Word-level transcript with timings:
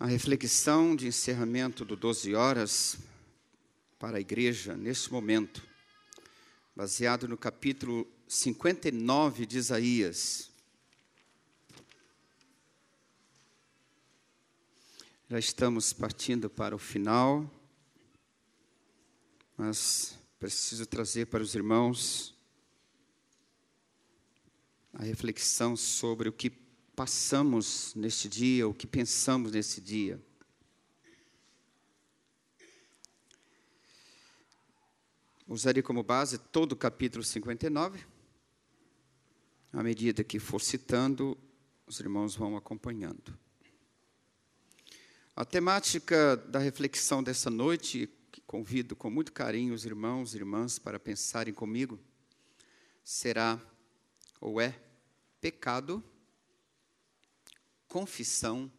A 0.00 0.06
reflexão 0.06 0.94
de 0.94 1.08
encerramento 1.08 1.84
do 1.84 1.96
12 1.96 2.32
horas 2.32 2.98
para 3.98 4.18
a 4.18 4.20
igreja 4.20 4.76
neste 4.76 5.10
momento, 5.10 5.60
baseado 6.76 7.26
no 7.26 7.36
capítulo 7.36 8.06
59 8.28 9.44
de 9.44 9.58
Isaías. 9.58 10.52
Já 15.28 15.36
estamos 15.40 15.92
partindo 15.92 16.48
para 16.48 16.76
o 16.76 16.78
final, 16.78 17.50
mas 19.56 20.16
preciso 20.38 20.86
trazer 20.86 21.26
para 21.26 21.42
os 21.42 21.56
irmãos 21.56 22.36
a 24.92 25.02
reflexão 25.02 25.76
sobre 25.76 26.28
o 26.28 26.32
que 26.32 26.67
passamos 26.98 27.94
neste 27.94 28.28
dia, 28.28 28.66
o 28.66 28.74
que 28.74 28.84
pensamos 28.84 29.52
nesse 29.52 29.80
dia. 29.80 30.20
Usaria 35.46 35.80
como 35.80 36.02
base 36.02 36.38
todo 36.38 36.72
o 36.72 36.76
capítulo 36.76 37.22
59. 37.22 38.04
À 39.72 39.80
medida 39.80 40.24
que 40.24 40.40
for 40.40 40.60
citando, 40.60 41.38
os 41.86 42.00
irmãos 42.00 42.34
vão 42.34 42.56
acompanhando. 42.56 43.38
A 45.36 45.44
temática 45.44 46.36
da 46.36 46.58
reflexão 46.58 47.22
dessa 47.22 47.48
noite, 47.48 48.10
que 48.32 48.40
convido 48.40 48.96
com 48.96 49.08
muito 49.08 49.32
carinho 49.32 49.72
os 49.72 49.84
irmãos 49.84 50.34
e 50.34 50.38
irmãs 50.38 50.80
para 50.80 50.98
pensarem 50.98 51.54
comigo, 51.54 51.96
será 53.04 53.56
ou 54.40 54.60
é 54.60 54.76
pecado 55.40 56.02
confissão 57.88 58.70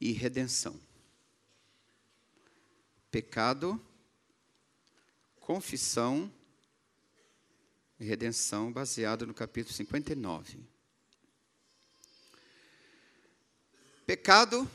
e 0.00 0.12
redenção. 0.12 0.78
Pecado, 3.10 3.80
confissão 5.40 6.32
e 7.98 8.04
redenção, 8.04 8.72
baseado 8.72 9.26
no 9.26 9.32
capítulo 9.32 9.74
59. 9.74 10.58
Pecado, 14.04 14.70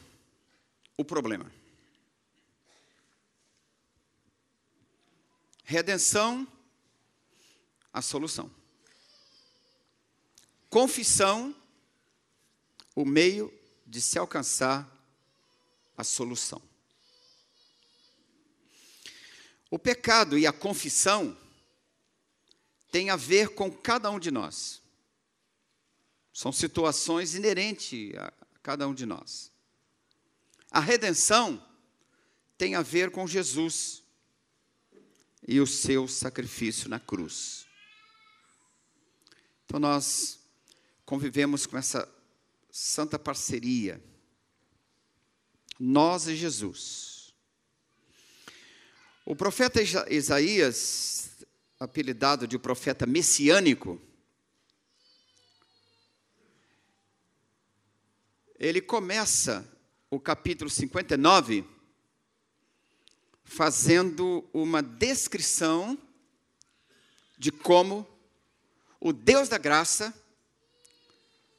o 0.97 1.05
problema. 1.05 1.51
Redenção, 5.63 6.47
a 7.91 8.01
solução. 8.01 8.51
Confissão, 10.69 11.55
o 12.95 13.05
meio 13.05 13.53
de 13.85 14.01
se 14.01 14.17
alcançar 14.17 14.89
a 15.97 16.03
solução. 16.03 16.61
O 19.69 19.79
pecado 19.79 20.37
e 20.37 20.45
a 20.45 20.53
confissão 20.53 21.37
têm 22.91 23.09
a 23.09 23.15
ver 23.15 23.49
com 23.49 23.71
cada 23.71 24.11
um 24.11 24.19
de 24.19 24.29
nós. 24.29 24.81
São 26.31 26.51
situações 26.51 27.33
inerentes 27.35 28.15
a 28.15 28.31
cada 28.61 28.87
um 28.87 28.93
de 28.93 29.05
nós. 29.05 29.51
A 30.69 30.79
redenção 30.79 31.63
tem 32.57 32.75
a 32.75 32.81
ver 32.81 33.11
com 33.11 33.27
Jesus 33.27 34.03
e 35.47 35.59
o 35.59 35.67
seu 35.67 36.07
sacrifício 36.07 36.89
na 36.89 36.99
cruz. 36.99 37.65
Então 39.65 39.79
nós 39.79 40.39
convivemos 41.05 41.65
com 41.65 41.77
essa 41.77 42.07
santa 42.75 43.19
parceria. 43.19 44.03
Nós 45.79 46.27
e 46.27 46.35
Jesus. 46.35 47.31
O 49.23 49.35
profeta 49.35 49.79
Isaías, 50.09 51.45
apelidado 51.79 52.47
de 52.47 52.57
profeta 52.57 53.05
messiânico, 53.05 54.01
ele 58.57 58.81
começa 58.81 59.63
o 60.09 60.19
capítulo 60.19 60.67
59 60.67 61.63
fazendo 63.43 64.49
uma 64.51 64.81
descrição 64.81 65.95
de 67.37 67.51
como 67.51 68.07
o 68.99 69.13
Deus 69.13 69.47
da 69.47 69.59
graça 69.59 70.22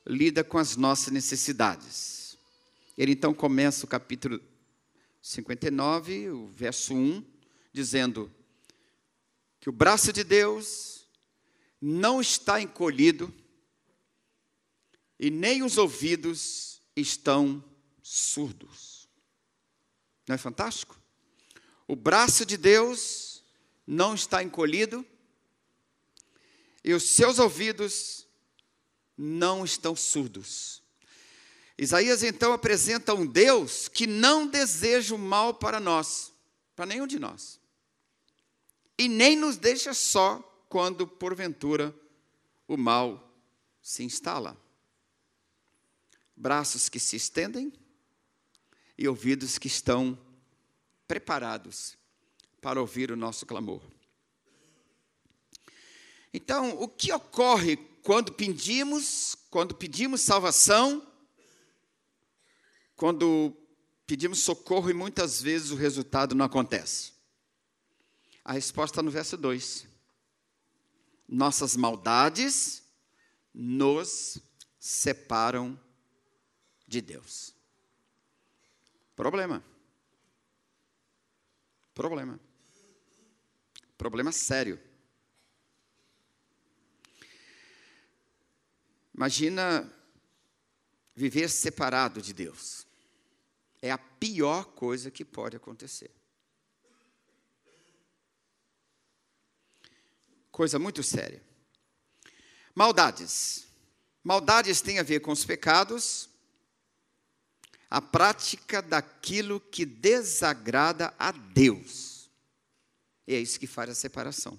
lida 0.06 0.44
com 0.44 0.58
as 0.58 0.76
nossas 0.76 1.12
necessidades. 1.12 2.36
Ele 2.96 3.12
então 3.12 3.34
começa 3.34 3.84
o 3.84 3.88
capítulo 3.88 4.40
59, 5.20 6.30
o 6.30 6.46
verso 6.48 6.94
1, 6.94 7.24
dizendo 7.72 8.30
que 9.58 9.68
o 9.68 9.72
braço 9.72 10.12
de 10.12 10.22
Deus 10.22 11.08
não 11.80 12.20
está 12.20 12.60
encolhido 12.60 13.32
e 15.18 15.30
nem 15.30 15.62
os 15.62 15.78
ouvidos 15.78 16.82
estão 16.94 17.64
surdos. 18.02 19.08
Não 20.26 20.34
é 20.34 20.38
fantástico? 20.38 21.00
O 21.86 21.96
braço 21.96 22.44
de 22.46 22.56
Deus 22.56 23.42
não 23.86 24.14
está 24.14 24.42
encolhido 24.42 25.04
e 26.82 26.92
os 26.92 27.02
seus 27.10 27.38
ouvidos 27.38 28.23
não 29.16 29.64
estão 29.64 29.94
surdos. 29.94 30.82
Isaías 31.76 32.22
então 32.22 32.52
apresenta 32.52 33.14
um 33.14 33.26
Deus 33.26 33.88
que 33.88 34.06
não 34.06 34.46
deseja 34.46 35.14
o 35.14 35.18
mal 35.18 35.54
para 35.54 35.80
nós, 35.80 36.32
para 36.76 36.86
nenhum 36.86 37.06
de 37.06 37.18
nós, 37.18 37.60
e 38.96 39.08
nem 39.08 39.36
nos 39.36 39.56
deixa 39.56 39.92
só 39.92 40.38
quando, 40.68 41.06
porventura, 41.06 41.94
o 42.66 42.76
mal 42.76 43.32
se 43.82 44.02
instala. 44.02 44.56
Braços 46.36 46.88
que 46.88 46.98
se 46.98 47.16
estendem 47.16 47.72
e 48.96 49.06
ouvidos 49.06 49.58
que 49.58 49.66
estão 49.66 50.18
preparados 51.06 51.96
para 52.60 52.80
ouvir 52.80 53.10
o 53.10 53.16
nosso 53.16 53.44
clamor. 53.46 53.82
Então, 56.32 56.80
o 56.80 56.88
que 56.88 57.12
ocorre 57.12 57.76
quando 58.04 58.34
pedimos, 58.34 59.34
quando 59.50 59.74
pedimos 59.74 60.20
salvação, 60.20 61.04
quando 62.94 63.56
pedimos 64.06 64.40
socorro 64.40 64.90
e 64.90 64.94
muitas 64.94 65.40
vezes 65.40 65.70
o 65.70 65.74
resultado 65.74 66.34
não 66.34 66.44
acontece? 66.44 67.14
A 68.44 68.52
resposta 68.52 68.96
está 68.96 69.02
no 69.02 69.10
verso 69.10 69.38
2. 69.38 69.86
Nossas 71.26 71.74
maldades 71.76 72.82
nos 73.54 74.38
separam 74.78 75.80
de 76.86 77.00
Deus. 77.00 77.54
Problema. 79.16 79.64
Problema. 81.94 82.38
Problema 83.96 84.30
sério. 84.30 84.78
Imagina 89.14 89.90
viver 91.14 91.48
separado 91.48 92.20
de 92.20 92.32
Deus. 92.32 92.86
É 93.80 93.90
a 93.90 93.98
pior 93.98 94.64
coisa 94.72 95.10
que 95.10 95.24
pode 95.24 95.56
acontecer. 95.56 96.10
Coisa 100.50 100.78
muito 100.78 101.02
séria. 101.02 101.42
Maldades. 102.74 103.66
Maldades 104.22 104.80
têm 104.80 104.98
a 104.98 105.02
ver 105.02 105.20
com 105.20 105.30
os 105.30 105.44
pecados, 105.44 106.28
a 107.90 108.00
prática 108.00 108.80
daquilo 108.80 109.60
que 109.60 109.84
desagrada 109.84 111.14
a 111.18 111.30
Deus. 111.30 112.30
E 113.26 113.34
é 113.34 113.38
isso 113.38 113.60
que 113.60 113.66
faz 113.66 113.90
a 113.90 113.94
separação. 113.94 114.58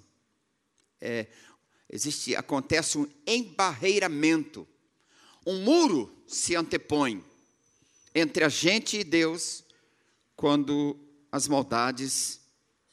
É 1.00 1.26
existe, 1.88 2.34
acontece 2.34 2.98
um 2.98 3.06
embarreiramento. 3.26 4.66
Um 5.46 5.60
muro 5.62 6.14
se 6.26 6.56
antepõe 6.56 7.24
entre 8.14 8.44
a 8.44 8.48
gente 8.48 8.98
e 8.98 9.04
Deus 9.04 9.62
quando 10.34 10.98
as 11.30 11.46
maldades 11.46 12.40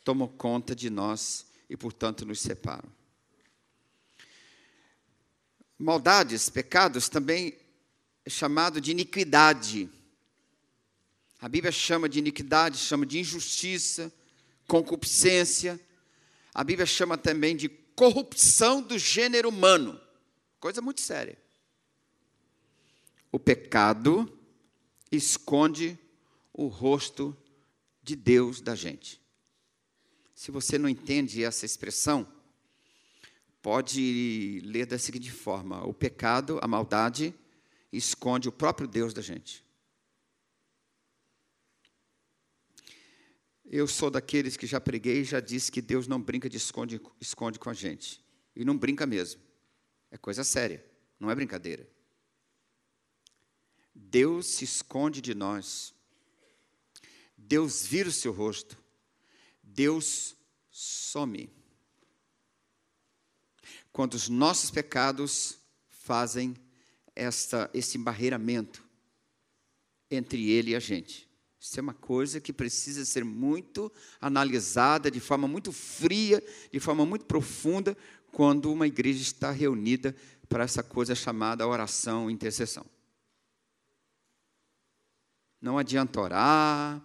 tomam 0.04 0.28
conta 0.28 0.76
de 0.76 0.90
nós 0.90 1.46
e, 1.70 1.78
portanto, 1.78 2.26
nos 2.26 2.40
separam. 2.42 2.90
Maldades, 5.80 6.50
pecados, 6.50 7.10
também 7.10 7.58
é 8.26 8.30
chamado 8.30 8.80
de 8.80 8.92
iniquidade. 8.92 9.90
A 11.40 11.50
Bíblia 11.50 11.72
chama 11.72 12.08
de 12.08 12.20
iniquidade, 12.20 12.78
chama 12.78 13.06
de 13.06 13.20
injustiça, 13.20 14.14
concupiscência. 14.68 15.80
A 16.54 16.64
Bíblia 16.64 16.86
chama 16.86 17.18
também 17.18 17.56
de 17.56 17.68
corrupção 17.96 18.82
do 18.82 18.98
gênero 18.98 19.50
humano. 19.50 20.00
Coisa 20.60 20.82
muito 20.82 21.02
séria. 21.02 21.38
O 23.32 23.40
pecado 23.40 24.32
esconde 25.12 25.98
o 26.54 26.68
rosto 26.68 27.36
de 28.02 28.16
Deus 28.16 28.62
da 28.62 28.76
gente. 28.76 29.22
Se 30.36 30.52
você 30.52 30.78
não 30.78 30.90
entende 30.90 31.44
essa 31.44 31.66
expressão, 31.66 32.28
pode 33.62 34.62
ler 34.64 34.86
da 34.86 35.00
seguinte 35.00 35.32
forma: 35.32 35.84
o 35.86 35.94
pecado, 35.94 36.60
a 36.62 36.68
maldade, 36.68 37.34
esconde 37.92 38.50
o 38.50 38.52
próprio 38.52 38.88
Deus 38.88 39.14
da 39.14 39.22
gente. 39.22 39.64
Eu 43.76 43.88
sou 43.88 44.12
daqueles 44.12 44.56
que 44.56 44.68
já 44.68 44.80
preguei 44.80 45.22
e 45.22 45.24
já 45.24 45.40
disse 45.40 45.72
que 45.72 45.82
Deus 45.82 46.06
não 46.06 46.22
brinca 46.22 46.48
de 46.48 46.58
esconde, 46.58 47.02
esconde 47.20 47.58
com 47.58 47.72
a 47.72 47.74
gente. 47.74 48.24
E 48.56 48.64
não 48.64 48.78
brinca 48.78 49.04
mesmo. 49.08 49.42
É 50.12 50.18
coisa 50.18 50.44
séria, 50.44 50.86
não 51.20 51.32
é 51.32 51.34
brincadeira. 51.34 51.90
Deus 53.96 54.46
se 54.46 54.64
esconde 54.64 55.22
de 55.22 55.34
nós. 55.34 55.92
Deus 57.36 57.84
vira 57.84 58.10
o 58.10 58.12
seu 58.12 58.32
rosto. 58.32 58.78
Deus 59.64 60.36
some. 60.70 61.50
Quando 63.92 64.14
os 64.14 64.30
nossos 64.30 64.70
pecados 64.70 65.58
fazem 65.88 66.56
esta, 67.16 67.72
esse 67.74 67.98
embarreiramento 67.98 68.88
entre 70.12 70.52
ele 70.52 70.72
e 70.72 70.76
a 70.76 70.80
gente. 70.80 71.33
Isso 71.64 71.80
é 71.80 71.82
uma 71.82 71.94
coisa 71.94 72.42
que 72.42 72.52
precisa 72.52 73.06
ser 73.06 73.24
muito 73.24 73.90
analisada 74.20 75.10
de 75.10 75.22
forma 75.22 75.48
muito 75.48 75.72
fria, 75.72 76.44
de 76.70 76.78
forma 76.78 77.06
muito 77.06 77.24
profunda, 77.24 77.96
quando 78.34 78.70
uma 78.70 78.86
igreja 78.86 79.22
está 79.22 79.50
reunida 79.50 80.14
para 80.50 80.66
essa 80.66 80.84
coisa 80.84 81.16
chamada 81.16 81.66
oração 81.66 82.30
e 82.30 82.34
intercessão. 82.34 82.86
Não 85.62 85.78
adianta 85.78 86.20
orar, 86.20 87.02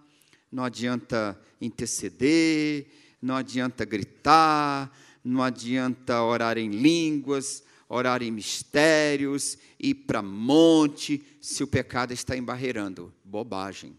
não 0.51 0.65
adianta 0.65 1.39
interceder, 1.61 2.85
não 3.21 3.37
adianta 3.37 3.85
gritar, 3.85 4.93
não 5.23 5.41
adianta 5.41 6.21
orar 6.21 6.57
em 6.57 6.69
línguas, 6.69 7.63
orar 7.87 8.21
em 8.21 8.29
mistérios, 8.29 9.57
ir 9.79 9.93
para 9.93 10.21
monte, 10.21 11.25
se 11.39 11.63
o 11.63 11.67
pecado 11.67 12.11
está 12.11 12.35
embarreirando. 12.35 13.13
Bobagem. 13.23 13.97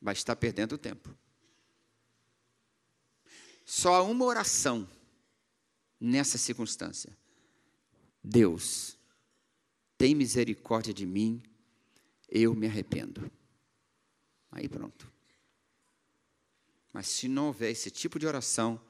Vai 0.00 0.14
estar 0.14 0.36
perdendo 0.36 0.78
tempo. 0.78 1.14
Só 3.64 4.08
uma 4.10 4.24
oração 4.24 4.88
nessa 6.00 6.38
circunstância. 6.38 7.16
Deus, 8.22 8.96
tem 9.96 10.14
misericórdia 10.14 10.94
de 10.94 11.04
mim, 11.04 11.42
eu 12.28 12.54
me 12.54 12.66
arrependo. 12.66 13.30
Aí 14.50 14.68
pronto. 14.68 15.10
Mas 16.92 17.08
se 17.08 17.28
não 17.28 17.48
houver 17.48 17.70
esse 17.70 17.90
tipo 17.90 18.18
de 18.18 18.26
oração, 18.26 18.80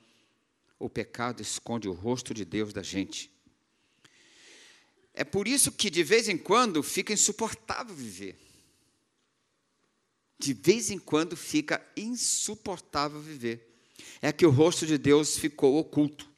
o 0.78 0.88
pecado 0.88 1.42
esconde 1.42 1.88
o 1.88 1.92
rosto 1.92 2.32
de 2.32 2.44
Deus 2.44 2.72
da 2.72 2.82
gente. 2.82 3.32
É 5.12 5.24
por 5.24 5.48
isso 5.48 5.72
que 5.72 5.90
de 5.90 6.04
vez 6.04 6.28
em 6.28 6.38
quando 6.38 6.82
fica 6.82 7.12
insuportável 7.12 7.94
viver. 7.94 8.38
De 10.38 10.52
vez 10.52 10.90
em 10.90 10.98
quando 10.98 11.36
fica 11.36 11.84
insuportável 11.96 13.20
viver. 13.20 13.66
É 14.22 14.32
que 14.32 14.46
o 14.46 14.50
rosto 14.50 14.86
de 14.86 14.96
Deus 14.96 15.36
ficou 15.36 15.76
oculto. 15.76 16.28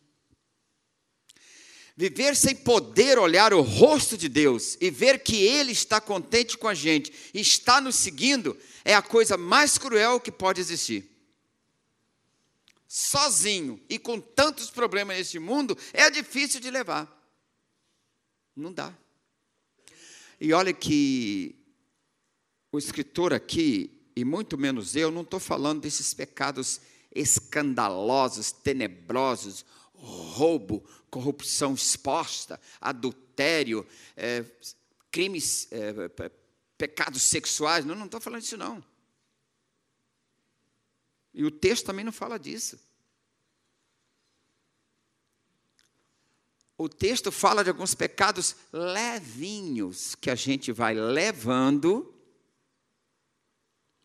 Viver 1.97 2.35
sem 2.35 2.57
poder 2.57 3.19
olhar 3.19 3.53
o 3.53 3.61
rosto 3.61 4.17
de 4.17 4.27
Deus 4.27 4.79
e 4.81 4.91
ver 4.91 5.23
que 5.23 5.37
Ele 5.37 5.73
está 5.73 6.01
contente 6.01 6.57
com 6.57 6.67
a 6.67 6.73
gente 6.73 7.13
está 7.35 7.79
nos 7.79 7.97
seguindo 7.97 8.57
é 8.85 8.95
a 8.95 9.03
coisa 9.03 9.37
mais 9.37 9.77
cruel 9.77 10.19
que 10.19 10.33
pode 10.33 10.63
existir. 10.63 11.11
Sozinho 12.89 13.79
e 13.89 13.99
com 13.99 14.19
tantos 14.19 14.71
problemas 14.71 15.17
neste 15.19 15.39
mundo, 15.39 15.77
é 15.93 16.11
difícil 16.11 16.59
de 16.59 16.71
levar. 16.71 17.07
Não 18.57 18.73
dá. 18.73 18.97
E 20.41 20.53
olha 20.55 20.73
que 20.73 21.60
o 22.73 22.79
escritor 22.79 23.33
aqui, 23.33 23.91
e 24.15 24.25
muito 24.25 24.57
menos 24.57 24.95
eu, 24.95 25.11
não 25.11 25.23
estou 25.23 25.41
falando 25.41 25.81
desses 25.81 26.15
pecados 26.15 26.81
escandalosos, 27.15 28.53
tenebrosos, 28.53 29.65
roubo, 29.93 30.85
corrupção 31.11 31.75
exposta, 31.75 32.61
adultério, 32.81 33.87
é, 34.17 34.45
crimes, 35.11 35.69
é, 35.71 35.93
pecados 36.79 37.23
sexuais. 37.23 37.85
Não, 37.85 37.95
não 37.95 38.07
estou 38.07 38.21
falando 38.21 38.43
disso, 38.43 38.57
não. 38.57 38.83
E 41.35 41.45
o 41.45 41.51
texto 41.51 41.87
também 41.87 42.05
não 42.05 42.13
fala 42.13 42.39
disso. 42.39 42.79
O 46.79 46.89
texto 46.89 47.31
fala 47.31 47.63
de 47.63 47.69
alguns 47.69 47.95
pecados 47.95 48.57
levinhos 48.73 50.15
que 50.15 50.31
a 50.31 50.35
gente 50.35 50.73
vai 50.73 50.95
levando 50.95 52.20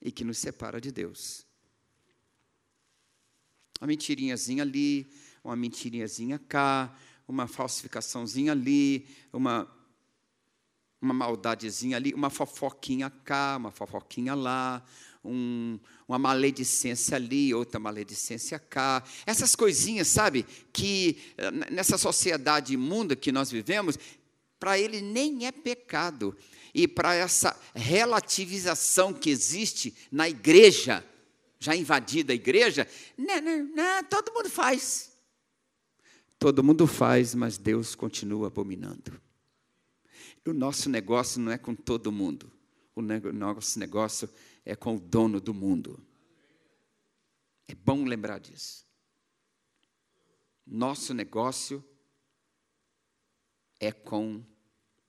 e 0.06 0.12
que 0.12 0.24
nos 0.24 0.38
separa 0.38 0.80
de 0.80 0.92
Deus. 0.92 1.44
Uma 3.82 3.88
mentirinhazinha 3.88 4.62
ali, 4.62 5.12
uma 5.44 5.56
mentirinhazinha 5.56 6.38
cá, 6.38 6.96
uma 7.28 7.48
falsificaçãozinha 7.48 8.52
ali, 8.52 9.08
uma, 9.34 9.68
uma 11.02 11.14
maldadezinha 11.14 11.98
ali, 11.98 12.14
uma 12.14 12.30
fofoquinha 12.30 13.10
cá, 13.10 13.58
uma 13.58 13.72
fofoquinha 13.72 14.36
lá, 14.36 14.86
um, 15.24 15.80
uma 16.08 16.20
maledicência 16.20 17.16
ali, 17.16 17.52
outra 17.52 17.80
maledicência 17.80 18.60
cá. 18.60 19.04
Essas 19.26 19.56
coisinhas, 19.56 20.08
sabe, 20.08 20.46
que 20.72 21.18
eh, 21.36 21.50
nessa 21.72 21.98
sociedade 21.98 22.76
imunda 22.76 23.16
que 23.16 23.32
nós 23.32 23.50
vivemos, 23.50 23.98
para 24.60 24.80
ele 24.80 25.02
nem 25.02 25.46
é 25.46 25.52
pecado. 25.52 26.36
E 26.74 26.88
para 26.88 27.16
essa 27.16 27.58
relativização 27.74 29.14
que 29.14 29.30
existe 29.30 29.96
na 30.12 30.28
igreja, 30.28 31.06
já 31.60 31.76
invadida 31.76 32.34
a 32.34 32.36
igreja, 32.36 32.88
não, 33.18 33.42
não, 33.42 33.64
não, 33.76 34.04
todo 34.04 34.34
mundo 34.34 34.50
faz. 34.50 35.16
Todo 36.38 36.64
mundo 36.64 36.86
faz, 36.86 37.34
mas 37.34 37.58
Deus 37.58 37.96
continua 37.96 38.48
abominando. 38.48 39.22
o 40.46 40.54
nosso 40.54 40.90
negócio 40.90 41.40
não 41.40 41.52
é 41.52 41.58
com 41.58 41.74
todo 41.74 42.12
mundo. 42.12 42.52
O 42.94 43.02
nosso 43.02 43.80
negócio 43.80 44.30
é 44.64 44.76
com 44.76 44.96
o 44.96 45.00
dono 45.00 45.40
do 45.40 45.54
mundo. 45.54 46.06
É 47.68 47.76
bom 47.76 48.04
lembrar 48.06 48.40
disso. 48.40 48.86
Nosso 50.66 51.14
negócio 51.14 51.84
é 51.92 51.95
com 53.92 54.44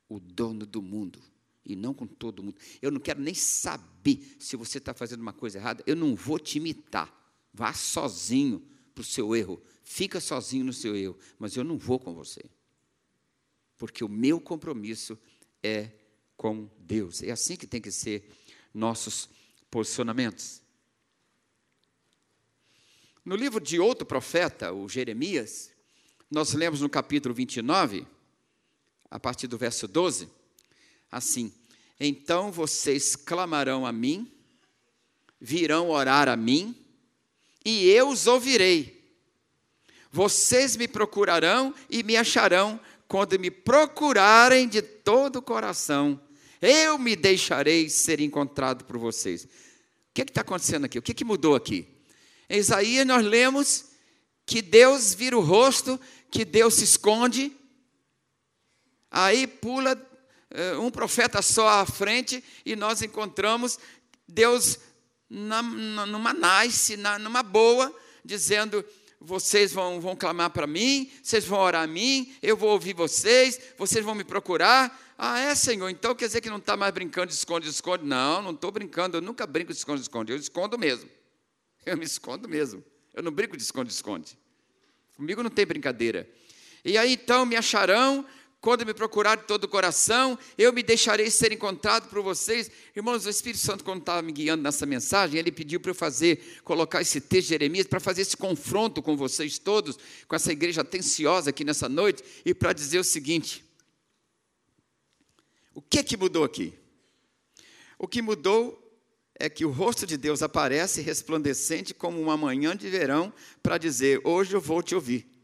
o 0.09 0.19
dono 0.21 0.67
do 0.67 0.81
mundo 0.81 1.21
e 1.65 1.75
não 1.75 1.93
com 1.93 2.07
todo 2.07 2.43
mundo. 2.43 2.57
Eu 2.81 2.91
não 2.91 3.01
quero 3.01 3.21
nem 3.21 3.35
saber 3.35 4.37
se 4.39 4.57
você 4.57 4.79
está 4.79 4.95
fazendo 4.95 5.21
uma 5.21 5.33
coisa 5.33 5.59
errada. 5.59 5.83
Eu 5.87 5.97
não 5.97 6.15
vou 6.15 6.39
te 6.39 6.59
imitar. 6.59 7.13
Vá 7.53 7.73
sozinho 7.73 8.65
para 8.95 9.03
o 9.03 9.05
seu 9.05 9.35
erro. 9.35 9.61
Fica 9.83 10.21
sozinho 10.21 10.65
no 10.65 10.73
seu 10.73 10.97
erro. 10.97 11.19
Mas 11.39 11.57
eu 11.57 11.65
não 11.65 11.77
vou 11.77 11.99
com 11.99 12.15
você. 12.15 12.45
Porque 13.77 14.05
o 14.05 14.09
meu 14.09 14.41
compromisso 14.41 15.19
é 15.63 15.91
com 16.37 16.71
Deus. 16.79 17.23
É 17.23 17.31
assim 17.33 17.57
que 17.57 17.67
tem 17.67 17.81
que 17.81 17.91
ser 17.91 18.31
nossos 18.73 19.29
posicionamentos. 19.71 20.63
No 23.25 23.35
livro 23.35 23.61
de 23.61 23.81
outro 23.81 24.07
profeta, 24.07 24.73
o 24.73 24.89
Jeremias, 24.89 25.73
nós 26.31 26.53
lemos 26.53 26.81
no 26.81 26.89
capítulo 26.89 27.35
29, 27.35 28.07
a 29.11 29.19
partir 29.19 29.47
do 29.47 29.59
verso 29.59 29.87
12, 29.87 30.29
assim: 31.11 31.53
Então 31.99 32.51
vocês 32.51 33.17
clamarão 33.17 33.87
a 33.87 33.93
mim, 33.93 34.31
virão 35.41 35.91
orar 35.91 36.29
a 36.29 36.37
mim, 36.37 36.75
e 37.65 37.89
eu 37.89 38.09
os 38.09 38.27
ouvirei. 38.27 38.97
Vocês 40.11 40.77
me 40.77 40.89
procurarão 40.89 41.75
e 41.91 42.03
me 42.03 42.17
acharão 42.17 42.81
quando 43.09 43.39
me 43.39 43.51
procurarem 43.51 44.69
de 44.69 44.81
todo 44.81 45.37
o 45.37 45.43
coração. 45.43 46.21
Eu 46.61 46.99
me 46.99 47.15
deixarei 47.15 47.89
ser 47.89 48.21
encontrado 48.21 48.85
por 48.85 48.99
vocês. 48.99 49.45
O 49.45 49.49
que 50.15 50.23
é 50.23 50.25
está 50.25 50.41
acontecendo 50.41 50.87
aqui? 50.87 50.99
O 50.99 51.03
que, 51.03 51.13
é 51.13 51.15
que 51.15 51.25
mudou 51.25 51.55
aqui? 51.55 51.87
Em 52.49 52.59
Isaías 52.59 53.07
nós 53.07 53.25
lemos 53.25 53.87
que 54.47 54.63
Deus 54.63 55.13
vira 55.13 55.37
o 55.37 55.43
rosto, 55.43 56.01
que 56.31 56.45
Deus 56.45 56.75
se 56.75 56.85
esconde. 56.85 57.53
Aí 59.11 59.47
pula 59.47 59.95
uh, 59.95 60.81
um 60.81 60.91
profeta 60.91 61.41
só 61.43 61.69
à 61.69 61.87
frente 61.87 62.43
e 62.65 62.75
nós 62.77 63.03
encontramos 63.03 63.79
Deus 64.29 64.79
na, 65.29 65.63
numa 65.63 66.33
nice, 66.33 66.97
na, 66.97 67.19
numa 67.19 67.43
boa, 67.43 67.95
dizendo: 68.25 68.85
vocês 69.21 69.73
vão, 69.73 70.01
vão 70.01 70.15
clamar 70.15 70.51
para 70.51 70.67
mim, 70.67 71.11
vocês 71.23 71.45
vão 71.45 71.59
orar 71.61 71.85
a 71.85 71.87
mim, 71.87 72.35
eu 72.43 72.57
vou 72.57 72.71
ouvir 72.71 72.95
vocês, 72.95 73.61
vocês 73.77 74.05
vão 74.05 74.15
me 74.15 74.25
procurar, 74.25 75.15
Ah, 75.19 75.39
é, 75.39 75.55
Senhor, 75.55 75.89
então 75.89 76.15
quer 76.15 76.27
dizer 76.27 76.41
que 76.41 76.51
não 76.51 76.59
está 76.59 76.77
mais 76.77 76.93
brincando 76.93 77.29
de 77.29 77.35
esconde-esconde? 77.35 78.05
Não, 78.05 78.43
não 78.43 78.51
estou 78.51 78.71
brincando, 78.71 79.17
eu 79.17 79.23
nunca 79.23 79.47
brinco 79.47 79.73
de 79.73 79.79
esconde-esconde, 79.79 80.33
eu 80.33 80.39
escondo 80.39 80.79
mesmo. 80.79 81.09
Eu 81.87 81.97
me 81.97 82.05
escondo 82.05 82.49
mesmo. 82.49 82.83
Eu 83.15 83.23
não 83.23 83.31
brinco 83.31 83.57
de 83.57 83.63
esconde-esconde. 83.63 84.37
Comigo 85.17 85.41
não 85.41 85.49
tem 85.49 85.65
brincadeira. 85.65 86.29
E 86.85 86.99
aí 86.99 87.13
então 87.13 87.47
me 87.47 87.55
acharão 87.55 88.27
quando 88.67 88.85
me 88.85 88.93
procurar 88.93 89.37
de 89.37 89.45
todo 89.45 89.63
o 89.63 89.69
coração, 89.69 90.37
eu 90.59 90.73
me 90.73 90.83
deixarei 90.83 91.31
ser 91.31 91.53
encontrado 91.53 92.09
por 92.09 92.21
vocês. 92.21 92.69
Irmãos, 92.97 93.25
o 93.25 93.31
Espírito 93.31 93.61
Santo, 93.61 93.85
quando 93.85 94.01
estava 94.01 94.21
me 94.23 94.33
guiando 94.33 94.61
nessa 94.61 94.85
mensagem, 94.85 95.39
ele 95.39 95.53
pediu 95.53 95.79
para 95.79 95.93
eu 95.93 95.95
fazer, 95.95 96.61
colocar 96.65 97.01
esse 97.01 97.21
texto 97.21 97.45
de 97.45 97.51
Jeremias, 97.51 97.87
para 97.87 98.01
fazer 98.01 98.23
esse 98.23 98.37
confronto 98.37 99.01
com 99.01 99.17
vocês 99.17 99.57
todos, 99.57 99.97
com 100.27 100.35
essa 100.35 100.51
igreja 100.51 100.81
atenciosa 100.81 101.51
aqui 101.51 101.63
nessa 101.63 101.89
noite, 101.89 102.25
e 102.45 102.53
para 102.53 102.73
dizer 102.73 102.99
o 102.99 103.05
seguinte: 103.05 103.65
o 105.73 105.81
que 105.81 106.03
que 106.03 106.17
mudou 106.17 106.43
aqui? 106.43 106.75
O 107.97 108.09
que 108.09 108.21
mudou 108.21 109.01
é 109.37 109.49
que 109.49 109.65
o 109.65 109.71
rosto 109.71 110.05
de 110.05 110.17
Deus 110.17 110.43
aparece 110.43 111.01
resplandecente 111.01 111.95
como 111.95 112.21
uma 112.21 112.37
manhã 112.37 112.77
de 112.77 112.91
verão 112.91 113.33
para 113.63 113.79
dizer: 113.79 114.21
Hoje 114.25 114.55
eu 114.55 114.61
vou 114.61 114.83
te 114.83 114.93
ouvir. 114.93 115.36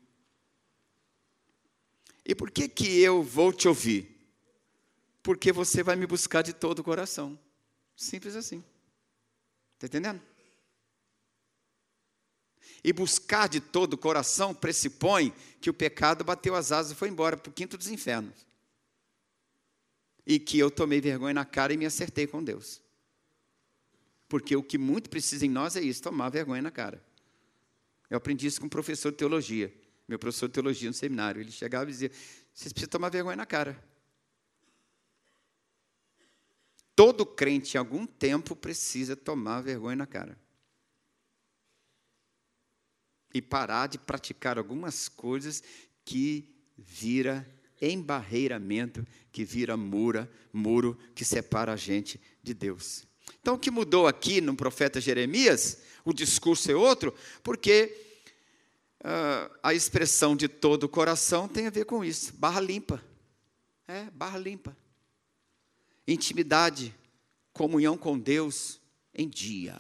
E 2.25 2.35
por 2.35 2.51
que, 2.51 2.69
que 2.69 3.01
eu 3.01 3.23
vou 3.23 3.53
te 3.53 3.67
ouvir? 3.67 4.09
Porque 5.23 5.53
você 5.53 5.83
vai 5.83 5.97
me 5.97 6.07
buscar 6.07 6.43
de 6.43 6.53
todo 6.53 6.79
o 6.79 6.85
coração. 6.85 7.39
Simples 7.97 8.37
assim. 8.37 8.65
Está 9.75 9.87
entendendo? 9.87 10.21
E 12.85 12.93
buscar 12.93 13.49
de 13.49 13.61
todo 13.61 13.95
o 13.95 13.99
coração 13.99 14.55
pressupõe 14.55 15.33
que 15.61 15.71
o 15.71 15.75
pecado 15.75 16.25
bateu 16.25 16.55
as 16.55 16.73
asas 16.73 16.93
e 16.93 16.95
foi 16.95 17.09
embora 17.09 17.37
para 17.37 17.51
o 17.51 17.53
quinto 17.53 17.77
dos 17.77 17.89
infernos. 17.89 18.47
E 20.25 20.39
que 20.39 20.59
eu 20.59 20.71
tomei 20.71 21.01
vergonha 21.01 21.35
na 21.35 21.45
cara 21.45 21.73
e 21.73 21.77
me 21.77 21.87
acertei 21.87 22.27
com 22.27 22.43
Deus. 22.43 22.81
Porque 24.29 24.57
o 24.57 24.63
que 24.63 24.79
muito 24.79 25.11
precisa 25.11 25.45
em 25.45 25.51
nós 25.51 25.77
é 25.77 25.81
isso, 25.81 26.03
tomar 26.03 26.29
vergonha 26.29 26.63
na 26.63 26.71
cara. 26.71 27.05
Eu 28.09 28.17
aprendi 28.17 28.47
isso 28.47 28.61
com 28.61 28.67
um 28.67 28.71
professor 28.71 29.11
de 29.11 29.19
teologia 29.19 29.73
meu 30.09 30.19
professor 30.19 30.49
de 30.49 30.55
teologia 30.55 30.89
no 30.89 30.95
seminário. 30.95 31.41
Ele 31.41 31.51
chegava 31.51 31.89
e 31.89 31.93
dizia: 31.93 32.11
vocês 32.53 32.73
precisam 32.73 32.91
tomar 32.91 33.09
vergonha 33.09 33.37
na 33.37 33.47
cara. 33.47 33.83
Todo 36.95 37.25
crente, 37.25 37.77
em 37.77 37.79
algum 37.79 38.07
tempo, 38.07 38.55
precisa 38.55 39.17
tomar 39.17 39.63
vergonha 39.63 39.97
na 39.97 40.07
cara. 40.07 40.39
E 43.33 43.41
parar 43.41 43.87
de 43.87 43.99
praticar 43.99 44.59
algumas 44.59 45.09
coisas 45.09 45.63
que 46.05 46.55
vira 46.77 47.49
embarreiramento, 47.81 49.07
que 49.33 49.45
vira 49.45 49.77
mura, 49.77 50.31
muro 50.53 50.99
que 51.15 51.25
separa 51.25 51.73
a 51.73 51.77
gente 51.77 52.21
de 52.43 52.53
Deus. 52.53 53.05
Então, 53.41 53.55
o 53.55 53.59
que 53.59 53.71
mudou 53.71 54.07
aqui 54.07 54.41
no 54.41 54.55
profeta 54.55 55.01
Jeremias? 55.01 55.83
O 56.05 56.13
discurso 56.13 56.71
é 56.71 56.75
outro, 56.75 57.15
porque 57.43 58.12
uh, 59.03 59.59
a 59.63 59.75
expressão 59.75 60.37
de 60.37 60.49
todo 60.49 60.85
o 60.85 60.89
coração 60.89 61.49
tem 61.49 61.67
a 61.67 61.71
ver 61.71 61.85
com 61.85 62.05
isso. 62.05 62.33
Barra 62.35 62.61
limpa. 62.61 63.03
É, 63.87 64.05
barra 64.11 64.39
limpa. 64.39 64.77
Intimidade, 66.07 66.95
comunhão 67.53 67.97
com 67.97 68.19
Deus 68.19 68.81
em 69.15 69.29
dia. 69.29 69.79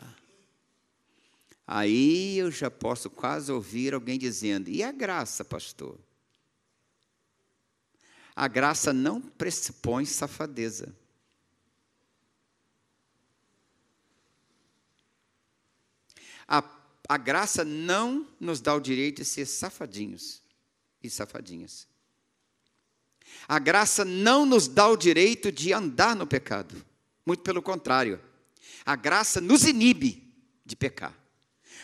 Aí 1.67 2.37
eu 2.39 2.51
já 2.51 2.71
posso 2.71 3.09
quase 3.09 3.51
ouvir 3.51 3.95
alguém 3.95 4.19
dizendo: 4.19 4.69
e 4.69 4.83
a 4.83 4.93
graça, 4.93 5.45
pastor? 5.45 5.99
A 8.35 8.49
graça 8.49 8.93
não 8.93 9.21
pressupõe 9.21 10.05
safadeza. 10.05 10.95
A 16.49 16.82
a 17.13 17.19
graça 17.19 17.63
não 17.63 18.27
nos 18.41 18.59
dá 18.59 18.75
o 18.75 18.81
direito 18.81 19.19
de 19.19 19.27
ser 19.27 19.45
safadinhos 19.45 20.41
e 21.03 21.11
safadinhas. 21.11 21.87
A 23.47 23.59
graça 23.59 24.03
não 24.03 24.47
nos 24.47 24.67
dá 24.67 24.89
o 24.89 24.97
direito 24.97 25.53
de 25.53 25.75
andar 25.75 26.17
no 26.17 26.27
pecado. 26.27 26.75
Muito 27.27 27.43
pelo 27.43 27.61
contrário. 27.61 28.19
A 28.83 28.97
graça 28.97 29.43
nos 29.43 29.65
inibe 29.67 30.27
de 30.65 30.75
pecar. 30.75 31.15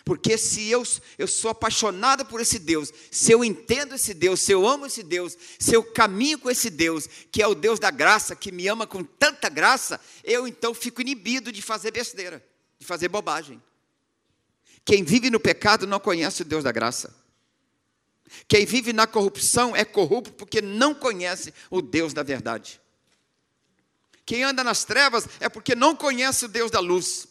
Porque 0.02 0.38
se 0.38 0.66
eu, 0.70 0.82
eu 1.18 1.28
sou 1.28 1.50
apaixonado 1.50 2.25
por 2.25 2.40
esse 2.40 2.58
Deus, 2.58 2.90
se 3.11 3.30
eu 3.30 3.44
entendo 3.44 3.97
esse 3.97 4.14
Deus, 4.14 4.40
se 4.40 4.52
eu 4.52 4.66
amo 4.66 4.87
esse 4.87 5.02
Deus, 5.02 5.37
se 5.58 5.75
eu 5.75 5.85
caminho 5.85 6.38
com 6.38 6.50
esse 6.50 6.70
Deus, 6.70 7.06
que 7.30 7.42
é 7.42 7.47
o 7.47 7.54
Deus 7.54 7.78
da 7.78 7.90
graça, 7.90 8.35
que 8.35 8.50
me 8.50 8.66
ama 8.66 8.87
com 8.87 9.04
tanta 9.04 9.50
graça, 9.50 10.00
eu 10.25 10.49
então 10.49 10.73
fico 10.73 11.02
inibido 11.02 11.52
de 11.52 11.61
fazer 11.61 11.90
besteira, 11.90 12.42
de 12.78 12.87
fazer 12.87 13.08
bobagem. 13.08 13.62
Quem 14.85 15.04
vive 15.04 15.30
no 15.30 15.40
pecado 15.40 15.87
não 15.87 16.00
conhece 16.00 16.42
o 16.42 16.44
Deus 16.44 16.64
da 16.64 16.73
graça. 16.73 17.14
Quem 18.47 18.66
vive 18.66 18.92
na 18.92 19.06
corrupção 19.06 19.75
é 19.75 19.85
corrupto 19.85 20.32
porque 20.32 20.61
não 20.61 20.94
conhece 20.94 21.52
o 21.70 21.80
Deus 21.80 22.12
da 22.12 22.23
verdade. 22.23 22.80
Quem 24.25 24.42
anda 24.42 24.62
nas 24.62 24.85
trevas 24.85 25.26
é 25.40 25.49
porque 25.49 25.75
não 25.75 25.97
conhece 25.97 26.44
o 26.44 26.49
Deus 26.49 26.70
da 26.70 26.80
luz. 26.80 27.26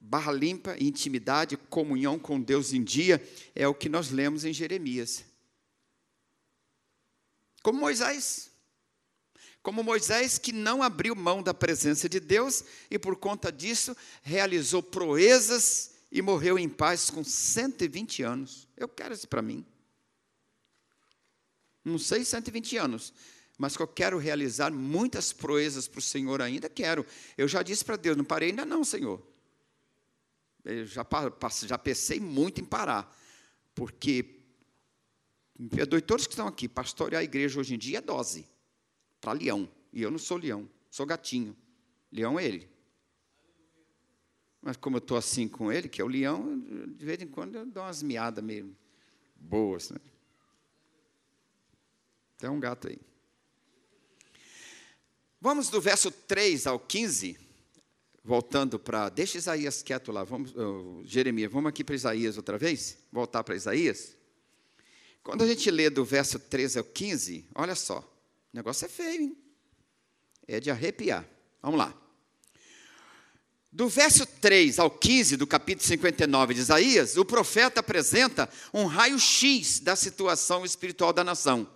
Barra 0.00 0.32
limpa, 0.32 0.76
intimidade, 0.78 1.56
comunhão 1.56 2.18
com 2.18 2.40
Deus 2.40 2.74
em 2.74 2.82
dia, 2.82 3.22
é 3.54 3.66
o 3.66 3.74
que 3.74 3.88
nós 3.88 4.10
lemos 4.10 4.44
em 4.44 4.52
Jeremias. 4.52 5.24
Como 7.62 7.80
Moisés. 7.80 8.51
Como 9.62 9.84
Moisés, 9.84 10.38
que 10.38 10.52
não 10.52 10.82
abriu 10.82 11.14
mão 11.14 11.40
da 11.40 11.54
presença 11.54 12.08
de 12.08 12.18
Deus 12.18 12.64
e, 12.90 12.98
por 12.98 13.14
conta 13.14 13.52
disso, 13.52 13.96
realizou 14.20 14.82
proezas 14.82 15.92
e 16.10 16.20
morreu 16.20 16.58
em 16.58 16.68
paz 16.68 17.08
com 17.08 17.22
120 17.22 18.24
anos. 18.24 18.68
Eu 18.76 18.88
quero 18.88 19.14
isso 19.14 19.28
para 19.28 19.40
mim. 19.40 19.64
Não 21.84 21.96
sei 21.96 22.24
120 22.24 22.76
anos, 22.76 23.14
mas 23.56 23.76
que 23.76 23.82
eu 23.82 23.86
quero 23.86 24.18
realizar 24.18 24.72
muitas 24.72 25.32
proezas 25.32 25.86
para 25.86 26.00
o 26.00 26.02
Senhor 26.02 26.42
ainda, 26.42 26.68
quero. 26.68 27.06
Eu 27.38 27.46
já 27.46 27.62
disse 27.62 27.84
para 27.84 27.96
Deus, 27.96 28.16
não 28.16 28.24
parei 28.24 28.50
ainda 28.50 28.64
não, 28.64 28.84
Senhor. 28.84 29.22
Eu 30.64 30.86
já, 30.86 31.06
já 31.66 31.78
pensei 31.78 32.18
muito 32.18 32.60
em 32.60 32.64
parar, 32.64 33.16
porque, 33.74 34.40
me 35.58 35.68
perdoe 35.68 36.00
todos 36.00 36.26
que 36.26 36.32
estão 36.32 36.48
aqui, 36.48 36.68
pastorear 36.68 37.20
a 37.20 37.24
igreja 37.24 37.60
hoje 37.60 37.74
em 37.74 37.78
dia 37.78 37.98
é 37.98 38.00
dose 38.00 38.51
para 39.22 39.32
leão. 39.32 39.66
E 39.92 40.02
eu 40.02 40.10
não 40.10 40.18
sou 40.18 40.36
leão, 40.36 40.68
sou 40.90 41.06
gatinho. 41.06 41.56
Leão 42.10 42.38
é 42.38 42.44
ele. 42.44 42.68
Mas 44.60 44.76
como 44.76 44.96
eu 44.96 44.98
estou 44.98 45.16
assim 45.16 45.48
com 45.48 45.72
ele, 45.72 45.88
que 45.88 46.02
é 46.02 46.04
o 46.04 46.08
leão, 46.08 46.58
de 46.58 47.04
vez 47.04 47.22
em 47.22 47.26
quando 47.26 47.56
eu 47.56 47.64
dou 47.64 47.82
umas 47.82 48.02
miadas 48.02 48.44
meio 48.44 48.76
boas. 49.34 49.90
Né? 49.90 49.98
Tem 52.38 52.50
um 52.50 52.60
gato 52.60 52.88
aí. 52.88 52.98
Vamos 55.40 55.68
do 55.68 55.80
verso 55.80 56.10
3 56.10 56.66
ao 56.66 56.78
15, 56.78 57.38
voltando 58.22 58.78
para. 58.78 59.08
Deixa 59.08 59.38
Isaías 59.38 59.82
quieto 59.82 60.12
lá, 60.12 60.22
vamos, 60.22 60.52
uh, 60.52 61.02
Jeremias, 61.04 61.50
vamos 61.50 61.68
aqui 61.68 61.82
para 61.82 61.96
Isaías 61.96 62.36
outra 62.36 62.56
vez? 62.56 62.98
Voltar 63.10 63.42
para 63.42 63.56
Isaías? 63.56 64.16
Quando 65.22 65.42
a 65.42 65.46
gente 65.46 65.68
lê 65.70 65.90
do 65.90 66.04
verso 66.04 66.38
13 66.38 66.78
ao 66.78 66.84
15, 66.84 67.46
olha 67.54 67.74
só. 67.74 68.11
O 68.52 68.56
negócio 68.56 68.84
é 68.84 68.88
feio, 68.88 69.22
hein? 69.22 69.36
É 70.46 70.60
de 70.60 70.70
arrepiar. 70.70 71.26
Vamos 71.62 71.78
lá. 71.78 71.96
Do 73.72 73.88
verso 73.88 74.26
3 74.26 74.78
ao 74.78 74.90
15 74.90 75.38
do 75.38 75.46
capítulo 75.46 75.86
59 75.86 76.52
de 76.52 76.60
Isaías, 76.60 77.16
o 77.16 77.24
profeta 77.24 77.80
apresenta 77.80 78.46
um 78.74 78.84
raio-x 78.84 79.80
da 79.80 79.96
situação 79.96 80.62
espiritual 80.62 81.10
da 81.10 81.24
nação. 81.24 81.66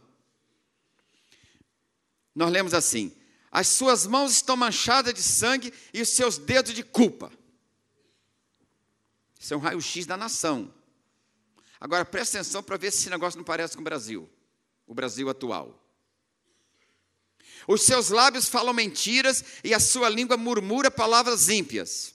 Nós 2.34 2.52
lemos 2.52 2.74
assim: 2.74 3.16
As 3.50 3.68
suas 3.68 4.06
mãos 4.06 4.32
estão 4.32 4.58
manchadas 4.58 5.14
de 5.14 5.22
sangue 5.22 5.72
e 5.94 6.02
os 6.02 6.10
seus 6.10 6.36
dedos 6.36 6.74
de 6.74 6.82
culpa. 6.82 7.32
Isso 9.40 9.54
é 9.54 9.56
um 9.56 9.60
raio-x 9.60 10.04
da 10.04 10.18
nação. 10.18 10.74
Agora 11.80 12.04
presta 12.04 12.38
atenção 12.38 12.62
para 12.62 12.76
ver 12.76 12.90
se 12.90 12.98
esse 12.98 13.10
negócio 13.10 13.38
não 13.38 13.44
parece 13.44 13.74
com 13.74 13.80
o 13.80 13.84
Brasil, 13.84 14.28
o 14.86 14.92
Brasil 14.92 15.30
atual. 15.30 15.85
Os 17.66 17.82
seus 17.82 18.10
lábios 18.10 18.48
falam 18.48 18.72
mentiras 18.72 19.42
e 19.64 19.74
a 19.74 19.80
sua 19.80 20.08
língua 20.08 20.36
murmura 20.36 20.90
palavras 20.90 21.48
ímpias. 21.48 22.14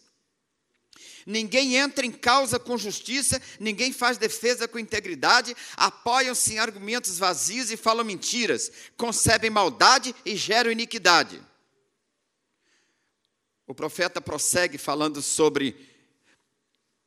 Ninguém 1.26 1.76
entra 1.76 2.06
em 2.06 2.12
causa 2.12 2.58
com 2.58 2.78
justiça, 2.78 3.42
ninguém 3.60 3.94
faz 3.94 4.18
defesa 4.18 4.68
com 4.68 4.80
integridade, 4.80 5.56
apoiam-se 5.76 6.54
em 6.54 6.60
argumentos 6.60 7.18
vazios 7.18 7.70
e 7.70 7.78
falam 7.78 8.04
mentiras, 8.04 8.72
concebem 8.98 9.50
maldade 9.50 10.16
e 10.26 10.36
geram 10.36 10.72
iniquidade. 10.72 11.42
O 13.68 13.76
profeta 13.76 14.20
prossegue 14.20 14.78
falando 14.78 15.22
sobre 15.22 15.91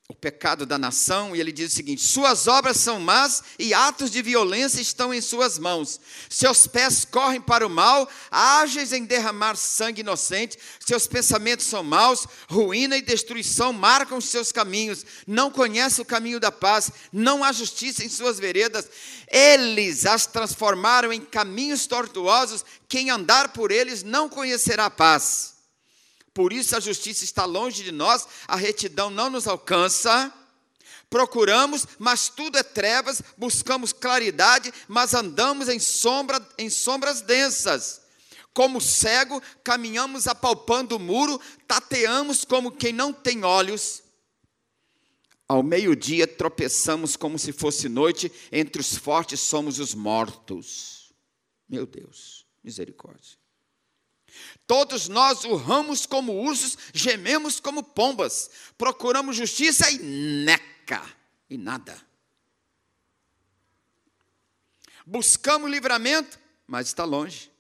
o 0.07 0.15
pecado 0.15 0.67
da 0.67 0.77
nação, 0.77 1.35
e 1.35 1.41
ele 1.41 1.51
diz 1.51 1.73
o 1.73 1.75
seguinte: 1.75 2.03
Suas 2.03 2.47
obras 2.47 2.77
são 2.77 3.01
más 3.01 3.43
e 3.59 3.73
atos 3.73 4.11
de 4.11 4.21
violência 4.21 4.83
estão 4.83 5.15
em 5.15 5.21
suas 5.23 5.59
mãos. 5.59 5.99
Seus 6.29 6.67
pés 6.67 7.07
correm 7.07 7.41
para 7.41 7.67
o 7.67 7.71
mal, 7.71 8.07
ágeis 8.31 8.93
em 8.93 9.07
derramar 9.07 9.57
sangue 9.57 10.03
inocente. 10.03 10.59
Seus 10.79 11.07
pensamentos 11.07 11.65
são 11.65 11.83
maus, 11.83 12.27
ruína 12.51 12.99
e 12.99 13.03
destruição 13.03 13.73
marcam 13.73 14.19
os 14.19 14.27
seus 14.27 14.53
caminhos. 14.53 15.07
Não 15.27 15.51
conhece 15.51 16.03
o 16.03 16.05
caminho 16.05 16.39
da 16.39 16.53
paz, 16.53 16.91
não 17.11 17.43
há 17.43 17.51
justiça 17.51 18.05
em 18.05 18.09
suas 18.11 18.39
veredas. 18.39 18.87
Eles 19.31 20.05
as 20.05 20.27
transformaram 20.27 21.15
em 21.15 21.21
caminhos 21.23 21.87
tortuosos. 21.87 22.63
Quem 22.87 23.09
andar 23.09 23.55
por 23.55 23.73
eles 23.73 24.03
não 24.03 24.29
conhecerá 24.29 24.91
paz. 24.91 25.54
Por 26.35 26.53
isso 26.53 26.77
a 26.77 26.81
justiça 26.81 27.23
está 27.23 27.45
longe 27.45 27.85
de 27.85 27.93
nós, 27.93 28.27
a 28.49 28.57
retidão 28.57 29.09
não 29.09 29.31
nos 29.31 29.47
alcança. 29.47 30.33
Procuramos, 31.09 31.87
mas 31.97 32.29
tudo 32.29 32.59
é 32.59 32.63
trevas, 32.65 33.23
buscamos 33.39 33.93
claridade, 33.93 34.75
mas 34.89 35.15
andamos 35.15 35.69
em 35.69 35.79
sombra, 35.79 36.45
em 36.59 36.69
sombras 36.69 37.21
densas. 37.23 38.03
Como 38.53 38.81
cego, 38.81 39.41
caminhamos 39.63 40.27
apalpando 40.27 40.97
o 40.97 41.01
muro, 41.01 41.41
tateamos 41.69 42.45
como 42.45 42.73
quem 42.73 42.93
não 42.93 43.13
tem 43.13 43.45
olhos. 43.45 44.03
Ao 45.47 45.63
meio-dia 45.63 46.27
tropeçamos 46.27 47.17
como 47.17 47.39
se 47.39 47.53
fosse 47.53 47.89
noite, 47.89 48.33
entre 48.51 48.81
os 48.81 48.97
fortes 48.97 49.39
somos 49.39 49.79
os 49.79 49.95
mortos. 49.95 51.13
Meu 51.69 51.87
Deus, 51.87 52.45
misericórdia. 52.63 53.44
Todos 54.67 55.09
nós 55.09 55.45
urramos 55.45 56.07
como 56.07 56.33
ursos, 56.33 56.79
gememos 56.93 57.61
como 57.61 57.83
pombas, 57.83 58.51
procuramos 58.79 59.37
justiça 59.37 59.91
e 59.91 59.99
neca, 59.99 61.05
e 61.51 61.59
nada. 61.59 62.01
Buscamos 65.07 65.71
livramento, 65.71 66.39
mas 66.67 66.87
está 66.87 67.05
longe. 67.05 67.53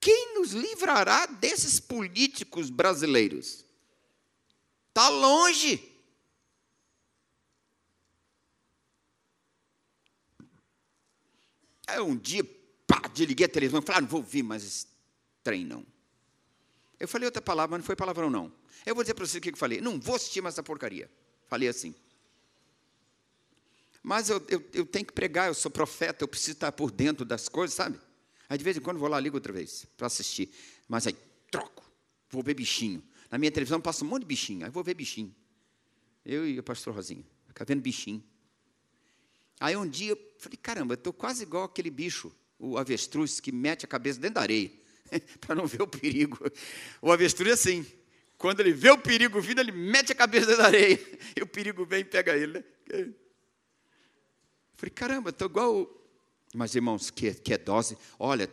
Quem 0.00 0.34
nos 0.34 0.50
livrará 0.50 1.26
desses 1.26 1.78
políticos 1.78 2.70
brasileiros? 2.70 3.64
Está 4.88 5.08
longe. 5.08 5.92
Aí 11.86 12.00
um 12.00 12.16
dia, 12.16 12.44
pá, 12.86 13.08
desliguei 13.12 13.46
a 13.46 13.48
televisão 13.48 13.80
e 13.80 13.82
falei, 13.82 13.98
ah, 13.98 14.00
não 14.02 14.08
vou 14.08 14.20
ouvir 14.20 14.42
mais 14.42 14.62
trem, 14.62 14.93
não. 15.66 15.84
Eu 16.98 17.06
falei 17.06 17.26
outra 17.26 17.42
palavra, 17.42 17.72
mas 17.72 17.80
não 17.80 17.86
foi 17.86 17.96
palavrão, 17.96 18.30
não. 18.30 18.52
Eu 18.86 18.94
vou 18.94 19.04
dizer 19.04 19.14
para 19.14 19.26
você 19.26 19.38
o 19.38 19.40
que 19.40 19.50
eu 19.50 19.56
falei. 19.56 19.80
Não 19.80 20.00
vou 20.00 20.14
assistir 20.14 20.40
mais 20.40 20.54
essa 20.54 20.62
porcaria. 20.62 21.10
Falei 21.46 21.68
assim. 21.68 21.94
Mas 24.02 24.28
eu, 24.28 24.42
eu, 24.48 24.62
eu, 24.72 24.86
tenho 24.86 25.04
que 25.04 25.12
pregar, 25.12 25.48
eu 25.48 25.54
sou 25.54 25.70
profeta, 25.70 26.24
eu 26.24 26.28
preciso 26.28 26.52
estar 26.52 26.72
por 26.72 26.90
dentro 26.90 27.24
das 27.24 27.48
coisas, 27.48 27.74
sabe? 27.74 27.98
Aí 28.48 28.58
de 28.58 28.64
vez 28.64 28.76
em 28.76 28.80
quando 28.80 28.98
vou 28.98 29.08
lá, 29.08 29.18
ligo 29.18 29.36
outra 29.36 29.52
vez, 29.52 29.86
para 29.96 30.06
assistir. 30.06 30.50
Mas 30.86 31.06
aí, 31.06 31.16
troco, 31.50 31.90
vou 32.28 32.42
ver 32.42 32.54
bichinho. 32.54 33.02
Na 33.30 33.38
minha 33.38 33.50
televisão 33.50 33.80
passa 33.80 34.04
um 34.04 34.08
monte 34.08 34.22
de 34.22 34.28
bichinho, 34.28 34.64
aí 34.64 34.70
vou 34.70 34.84
ver 34.84 34.94
bichinho. 34.94 35.34
Eu 36.24 36.46
e 36.46 36.58
o 36.58 36.62
pastor 36.62 36.94
Rosinha, 36.94 37.24
ficar 37.46 37.64
vendo 37.64 37.80
bichinho. 37.80 38.22
Aí 39.58 39.76
um 39.76 39.88
dia 39.88 40.12
eu 40.12 40.34
falei, 40.38 40.58
caramba, 40.60 40.92
eu 40.92 40.96
estou 40.96 41.12
quase 41.12 41.42
igual 41.42 41.64
aquele 41.64 41.90
bicho, 41.90 42.30
o 42.58 42.76
avestruz, 42.76 43.40
que 43.40 43.50
mete 43.50 43.86
a 43.86 43.88
cabeça 43.88 44.20
dentro 44.20 44.34
da 44.34 44.42
areia. 44.42 44.70
para 45.40 45.54
não 45.54 45.66
ver 45.66 45.82
o 45.82 45.86
perigo. 45.86 46.38
O 47.00 47.12
avestruz 47.12 47.50
é 47.50 47.52
assim. 47.54 47.86
Quando 48.36 48.60
ele 48.60 48.72
vê 48.72 48.90
o 48.90 48.98
perigo 48.98 49.40
vindo, 49.40 49.60
ele 49.60 49.72
mete 49.72 50.12
a 50.12 50.14
cabeça 50.14 50.56
na 50.56 50.64
areia. 50.64 50.98
E 51.36 51.42
o 51.42 51.46
perigo 51.46 51.84
vem 51.84 52.00
e 52.00 52.04
pega 52.04 52.36
ele. 52.36 52.52
Né? 52.52 53.12
Falei, 54.76 54.90
caramba, 54.94 55.30
estou 55.30 55.48
igual. 55.48 55.90
Mas, 56.54 56.74
irmãos, 56.74 57.10
que, 57.10 57.32
que 57.34 57.54
é 57.54 57.58
dose. 57.58 57.96
Olha, 58.18 58.50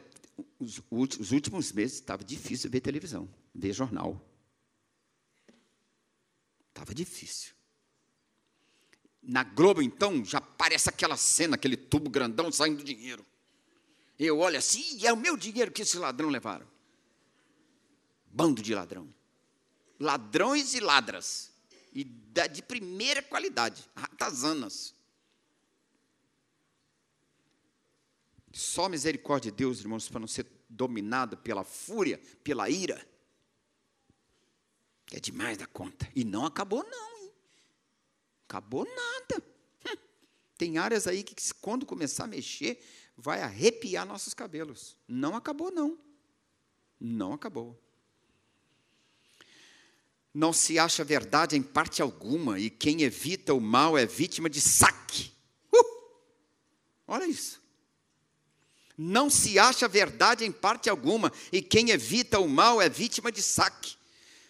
os, 0.60 0.82
os 0.90 1.32
últimos 1.32 1.72
meses 1.72 1.96
estava 1.96 2.24
difícil 2.24 2.70
ver 2.70 2.82
televisão, 2.82 3.30
ver 3.54 3.74
jornal. 3.74 4.20
Estava 6.70 6.96
difícil. 6.96 7.54
Na 9.22 9.44
Globo, 9.44 9.82
então, 9.82 10.26
já 10.26 10.40
aparece 10.40 10.90
aquela 10.90 11.16
cena, 11.16 11.56
aquele 11.56 11.78
tubo 11.78 12.10
grandão 12.10 12.52
saindo 12.52 12.84
dinheiro. 12.84 13.26
Eu 14.24 14.38
olho 14.38 14.58
assim, 14.58 14.98
e 15.00 15.08
é 15.08 15.12
o 15.12 15.18
meu 15.18 15.36
dinheiro 15.36 15.72
que 15.72 15.82
esses 15.82 15.96
ladrões 15.96 16.32
levaram. 16.32 16.68
Bando 18.28 18.62
de 18.62 18.76
ladrão. 18.76 19.12
Ladrões 20.00 20.76
e 20.76 20.80
ladras. 20.80 21.52
E 21.92 22.04
de 22.04 22.62
primeira 22.62 23.24
qualidade. 23.24 23.90
Ratazanas. 23.96 24.94
Só 28.54 28.88
misericórdia 28.88 29.52
de 29.52 29.58
Deus, 29.58 29.80
irmãos, 29.80 30.08
para 30.08 30.20
não 30.20 30.28
ser 30.28 30.46
dominado 30.70 31.36
pela 31.38 31.64
fúria, 31.64 32.20
pela 32.44 32.70
ira. 32.70 33.04
É 35.12 35.20
demais 35.20 35.58
da 35.58 35.66
conta. 35.66 36.08
E 36.16 36.24
não 36.24 36.46
acabou, 36.46 36.84
não. 36.84 37.18
Hein? 37.18 37.34
Acabou 38.48 38.86
nada. 38.86 39.44
Hum. 39.88 39.98
Tem 40.58 40.78
áreas 40.78 41.08
aí 41.08 41.24
que, 41.24 41.36
quando 41.56 41.88
começar 41.88 42.26
a 42.26 42.28
mexer, 42.28 42.80
vai 43.22 43.42
arrepiar 43.42 44.06
nossos 44.06 44.34
cabelos. 44.34 44.98
Não 45.08 45.36
acabou, 45.36 45.72
não. 45.72 45.98
Não 47.00 47.34
acabou. 47.34 47.80
Não 50.34 50.52
se 50.52 50.80
acha 50.80 51.04
verdade 51.04 51.56
em 51.56 51.62
parte 51.62 52.02
alguma, 52.02 52.60
e 52.60 52.70
quem 52.70 53.04
evita 53.04 53.54
o 53.54 53.62
mal 53.62 53.98
é 53.98 54.06
vítima 54.06 54.50
de 54.50 54.60
saque. 54.60 55.32
Uh! 55.72 55.86
Olha 57.08 57.26
isso. 57.26 57.62
Não 58.98 59.30
se 59.30 59.60
acha 59.60 59.88
verdade 59.88 60.44
em 60.46 60.52
parte 60.52 60.90
alguma, 60.90 61.32
e 61.52 61.62
quem 61.62 61.92
evita 61.92 62.40
o 62.40 62.48
mal 62.48 62.82
é 62.82 62.90
vítima 62.90 63.32
de 63.32 63.44
saque. 63.44 63.96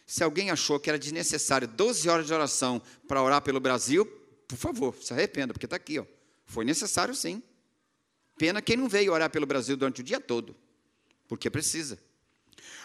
Se 0.05 0.23
alguém 0.23 0.49
achou 0.49 0.79
que 0.79 0.89
era 0.89 0.99
desnecessário 0.99 1.67
12 1.67 2.07
horas 2.07 2.27
de 2.27 2.33
oração 2.33 2.81
para 3.07 3.21
orar 3.21 3.41
pelo 3.41 3.59
Brasil, 3.59 4.05
por 4.47 4.57
favor, 4.57 4.95
se 5.01 5.13
arrependa, 5.13 5.53
porque 5.53 5.65
está 5.65 5.75
aqui. 5.75 5.99
Ó. 5.99 6.05
Foi 6.45 6.63
necessário 6.63 7.15
sim. 7.15 7.41
Pena 8.41 8.59
quem 8.59 8.75
não 8.75 8.89
veio 8.89 9.13
orar 9.13 9.29
pelo 9.29 9.45
Brasil 9.45 9.77
durante 9.77 10.01
o 10.01 10.03
dia 10.03 10.19
todo, 10.19 10.55
porque 11.27 11.47
precisa. 11.47 12.01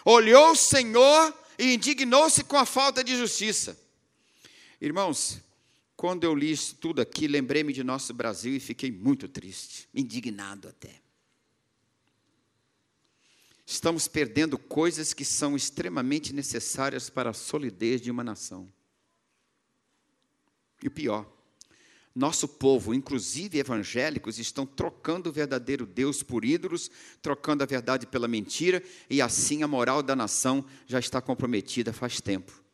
Olhou 0.05 0.51
o 0.51 0.55
Senhor 0.55 1.35
e 1.59 1.73
indignou-se 1.73 2.45
com 2.45 2.59
a 2.59 2.67
falta 2.67 3.03
de 3.03 3.17
justiça. 3.17 3.75
Irmãos, 4.79 5.41
quando 5.97 6.25
eu 6.25 6.35
li 6.35 6.51
isso 6.53 6.75
tudo 6.75 7.01
aqui, 7.01 7.27
lembrei-me 7.27 7.73
de 7.73 7.83
nosso 7.83 8.13
Brasil 8.13 8.55
e 8.55 8.61
fiquei 8.61 8.93
muito 8.93 9.27
triste, 9.29 9.89
indignado 9.95 10.69
até. 10.69 11.01
Estamos 13.65 14.07
perdendo 14.07 14.59
coisas 14.59 15.15
que 15.15 15.25
são 15.25 15.57
extremamente 15.57 16.35
necessárias 16.35 17.09
para 17.09 17.31
a 17.31 17.33
solidez 17.33 18.03
de 18.03 18.11
uma 18.11 18.23
nação. 18.23 18.71
E 20.83 20.89
o 20.89 20.91
pior, 20.91 21.27
nosso 22.17 22.49
povo, 22.49 22.95
inclusive 22.95 23.59
evangélicos, 23.59 24.39
estão 24.39 24.65
trocando 24.65 25.29
o 25.29 25.33
verdadeiro 25.33 25.85
Deus 25.85 26.23
por 26.23 26.47
ídolos, 26.47 26.91
trocando 27.21 27.63
a 27.63 27.67
verdade 27.67 28.07
pela 28.07 28.27
mentira, 28.27 28.83
e 29.11 29.21
assim 29.21 29.63
a 29.63 29.69
moral 29.69 30.03
da 30.03 30.17
nação 30.17 30.65
já 30.87 30.99
está 30.99 31.21
comprometida 31.21 31.93
faz 31.93 32.19
tempo. 32.19 32.65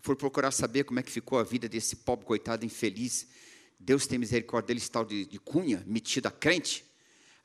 Fui 0.00 0.16
procurar 0.16 0.50
saber 0.50 0.82
como 0.82 0.98
é 0.98 1.02
que 1.04 1.12
ficou 1.12 1.38
a 1.38 1.44
vida 1.44 1.68
desse 1.68 1.94
pobre 1.94 2.26
coitado 2.26 2.66
infeliz. 2.66 3.28
Deus 3.78 4.04
tem 4.04 4.18
misericórdia 4.18 4.74
dele, 4.74 4.80
tal 4.80 5.04
de, 5.04 5.24
de 5.24 5.38
cunha, 5.38 5.84
metido 5.86 6.26
a 6.26 6.30
crente. 6.32 6.84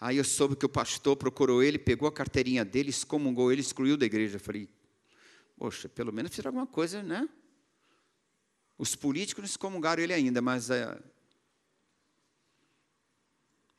Aí 0.02 0.18
eu 0.18 0.24
soube 0.24 0.56
que 0.56 0.66
o 0.66 0.70
pastor 0.70 1.16
procurou 1.16 1.62
ele, 1.62 1.78
pegou 1.78 2.10
a 2.10 2.12
carteirinha 2.12 2.66
dele, 2.66 2.90
excomungou 2.90 3.52
ele, 3.52 3.62
excluiu 3.62 3.96
da 3.96 4.08
igreja. 4.08 4.38
Eu 4.38 4.40
falei, 4.42 4.68
poxa, 5.56 5.88
pelo 5.88 6.12
menos 6.12 6.32
fizeram 6.32 6.50
alguma 6.50 6.68
coisa, 6.68 7.04
né? 7.04 7.30
Os 8.80 8.96
políticos 8.96 9.42
não 9.42 9.46
excomungaram 9.46 10.02
ele 10.02 10.14
ainda, 10.14 10.42
mas 10.42 10.70
é 10.70 10.98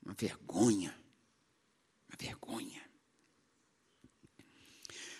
uma 0.05 0.13
vergonha. 0.13 0.95
Uma 2.07 2.17
vergonha. 2.19 2.83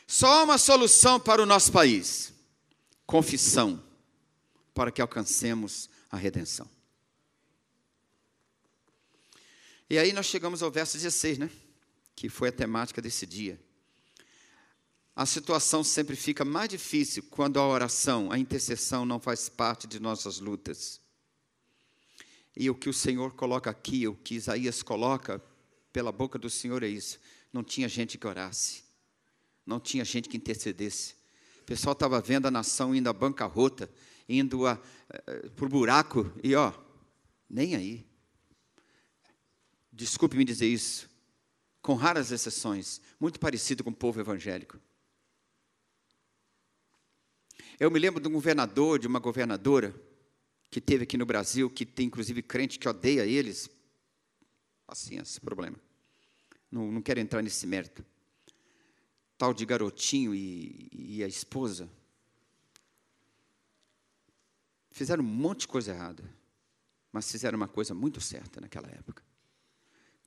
Só 0.07 0.45
uma 0.45 0.59
solução 0.59 1.19
para 1.19 1.43
o 1.43 1.47
nosso 1.47 1.73
país: 1.73 2.31
confissão, 3.07 3.83
para 4.75 4.93
que 4.93 5.01
alcancemos 5.01 5.89
a 6.11 6.17
redenção. 6.19 6.71
E 9.89 9.99
aí 9.99 10.13
nós 10.13 10.27
chegamos 10.27 10.63
ao 10.63 10.71
verso 10.71 10.99
16, 10.99 11.39
né? 11.39 11.51
Que 12.15 12.29
foi 12.29 12.51
a 12.51 12.53
temática 12.53 13.01
desse 13.01 13.27
dia 13.27 13.59
a 15.21 15.27
situação 15.27 15.85
sempre 15.85 16.17
fica 16.17 16.47
mais 16.47 16.71
difícil 16.71 17.23
quando 17.29 17.61
a 17.61 17.69
oração, 17.69 18.33
a 18.33 18.39
intercessão 18.39 19.05
não 19.05 19.21
faz 19.21 19.51
parte 19.51 19.87
de 19.87 20.01
nossas 20.01 20.41
lutas. 20.41 20.99
E 22.57 22.71
o 22.71 22.75
que 22.75 22.89
o 22.89 22.95
Senhor 22.95 23.35
coloca 23.35 23.69
aqui, 23.69 24.09
o 24.09 24.15
que 24.15 24.35
Isaías 24.35 24.83
coloca 24.83 25.39
pela 25.93 26.11
boca 26.11 26.39
do 26.39 26.49
Senhor 26.49 26.83
é 26.83 26.89
isso: 26.89 27.21
não 27.53 27.63
tinha 27.63 27.87
gente 27.87 28.17
que 28.17 28.27
orasse, 28.27 28.83
não 29.67 29.79
tinha 29.79 30.07
gente 30.07 30.27
que 30.27 30.39
intercedesse. 30.39 31.15
O 31.61 31.65
pessoal 31.67 31.93
estava 31.93 32.19
vendo 32.23 32.47
a 32.47 32.51
nação 32.51 32.95
indo 32.95 33.11
à 33.11 33.13
bancarrota, 33.13 33.91
indo 34.27 34.67
a, 34.67 34.73
uh, 34.73 35.51
por 35.51 35.69
buraco 35.69 36.33
e 36.43 36.55
ó, 36.55 36.73
nem 37.47 37.77
aí. 37.77 38.07
Desculpe 39.93 40.35
me 40.35 40.47
dizer 40.47 40.69
isso, 40.69 41.11
com 41.83 41.93
raras 41.95 42.33
exceções, 42.33 43.03
muito 43.21 43.39
parecido 43.39 43.85
com 43.85 43.91
o 43.91 43.95
povo 43.95 44.19
evangélico. 44.19 44.81
Eu 47.81 47.91
me 47.91 47.99
lembro 47.99 48.21
de 48.21 48.29
um 48.29 48.33
governador, 48.33 48.99
de 48.99 49.07
uma 49.07 49.19
governadora, 49.19 49.95
que 50.71 50.83
teve 50.83 51.05
aqui 51.05 51.17
no 51.17 51.25
Brasil, 51.25 51.71
que 51.71 51.87
tem 51.87 52.09
inclusive 52.09 52.43
crente 52.43 52.79
que 52.79 52.87
odeia 52.87 53.25
eles. 53.25 53.71
Assim, 54.87 55.19
esse 55.19 55.41
problema. 55.41 55.81
Não, 56.71 56.93
não 56.93 57.01
quero 57.01 57.21
entrar 57.21 57.41
nesse 57.41 57.67
mérito. 57.67 58.05
Tal 59.39 59.55
de 59.55 59.65
garotinho 59.65 60.35
e, 60.35 60.91
e 60.93 61.25
a 61.25 61.27
esposa. 61.27 61.89
Fizeram 64.91 65.25
um 65.25 65.27
monte 65.27 65.61
de 65.61 65.69
coisa 65.69 65.93
errada, 65.93 66.23
mas 67.11 67.33
fizeram 67.33 67.57
uma 67.57 67.69
coisa 67.69 67.95
muito 67.95 68.21
certa 68.21 68.61
naquela 68.61 68.89
época. 68.89 69.25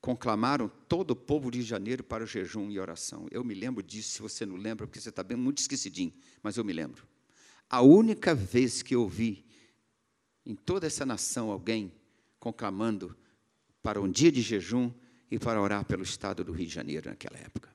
Conclamaram 0.00 0.68
todo 0.88 1.12
o 1.12 1.16
povo 1.16 1.52
de 1.52 1.62
janeiro 1.62 2.02
para 2.02 2.24
o 2.24 2.26
jejum 2.26 2.68
e 2.68 2.80
oração. 2.80 3.28
Eu 3.30 3.44
me 3.44 3.54
lembro 3.54 3.80
disso, 3.80 4.10
se 4.10 4.20
você 4.20 4.44
não 4.44 4.56
lembra, 4.56 4.88
porque 4.88 5.00
você 5.00 5.10
está 5.10 5.22
bem 5.22 5.36
muito 5.36 5.58
esquecidinho, 5.58 6.12
mas 6.42 6.56
eu 6.56 6.64
me 6.64 6.72
lembro. 6.72 7.13
A 7.68 7.80
única 7.80 8.34
vez 8.34 8.82
que 8.82 8.94
eu 8.94 9.08
vi 9.08 9.44
em 10.44 10.54
toda 10.54 10.86
essa 10.86 11.06
nação 11.06 11.50
alguém 11.50 11.92
conclamando 12.38 13.16
para 13.82 14.00
um 14.00 14.10
dia 14.10 14.30
de 14.30 14.42
jejum 14.42 14.92
e 15.30 15.38
para 15.38 15.60
orar 15.60 15.84
pelo 15.84 16.02
estado 16.02 16.44
do 16.44 16.52
Rio 16.52 16.66
de 16.66 16.74
Janeiro 16.74 17.08
naquela 17.08 17.38
época. 17.38 17.74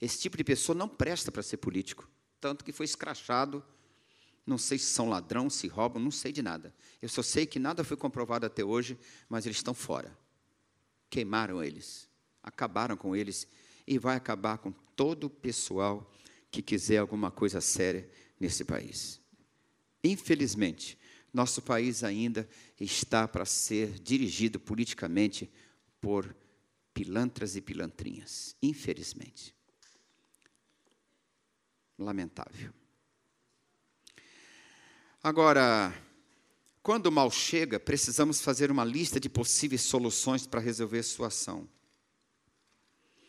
Esse 0.00 0.18
tipo 0.18 0.36
de 0.36 0.44
pessoa 0.44 0.76
não 0.76 0.88
presta 0.88 1.30
para 1.30 1.42
ser 1.42 1.58
político, 1.58 2.08
tanto 2.40 2.64
que 2.64 2.72
foi 2.72 2.84
escrachado. 2.84 3.62
Não 4.46 4.56
sei 4.56 4.78
se 4.78 4.86
são 4.86 5.10
ladrão, 5.10 5.50
se 5.50 5.68
roubam, 5.68 6.02
não 6.02 6.10
sei 6.10 6.32
de 6.32 6.40
nada. 6.40 6.74
Eu 7.02 7.08
só 7.08 7.22
sei 7.22 7.44
que 7.44 7.58
nada 7.58 7.84
foi 7.84 7.96
comprovado 7.96 8.46
até 8.46 8.64
hoje, 8.64 8.98
mas 9.28 9.44
eles 9.44 9.58
estão 9.58 9.74
fora. 9.74 10.16
Queimaram 11.10 11.62
eles, 11.62 12.08
acabaram 12.42 12.96
com 12.96 13.14
eles 13.14 13.46
e 13.86 13.98
vai 13.98 14.16
acabar 14.16 14.58
com 14.58 14.72
todo 14.96 15.24
o 15.24 15.30
pessoal 15.30 16.10
que 16.50 16.62
quiser 16.62 16.98
alguma 16.98 17.30
coisa 17.30 17.60
séria 17.60 18.08
nesse 18.38 18.64
país. 18.64 19.20
Infelizmente, 20.02 20.98
nosso 21.32 21.62
país 21.62 22.02
ainda 22.02 22.48
está 22.80 23.28
para 23.28 23.44
ser 23.44 23.98
dirigido 24.00 24.58
politicamente 24.58 25.50
por 26.00 26.34
pilantras 26.92 27.54
e 27.54 27.60
pilantrinhas. 27.60 28.56
Infelizmente. 28.62 29.54
Lamentável. 31.98 32.72
Agora, 35.22 35.94
quando 36.82 37.06
o 37.06 37.12
mal 37.12 37.30
chega, 37.30 37.78
precisamos 37.78 38.40
fazer 38.40 38.70
uma 38.70 38.84
lista 38.84 39.20
de 39.20 39.28
possíveis 39.28 39.82
soluções 39.82 40.46
para 40.46 40.60
resolver 40.60 40.98
a 40.98 41.02
situação. 41.02 41.68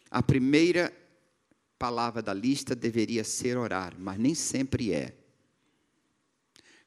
A 0.09 0.23
primeira 0.23 0.91
palavra 1.81 2.21
da 2.21 2.31
lista 2.31 2.75
deveria 2.75 3.23
ser 3.23 3.57
orar, 3.57 3.95
mas 3.97 4.19
nem 4.19 4.35
sempre 4.35 4.93
é. 4.93 5.15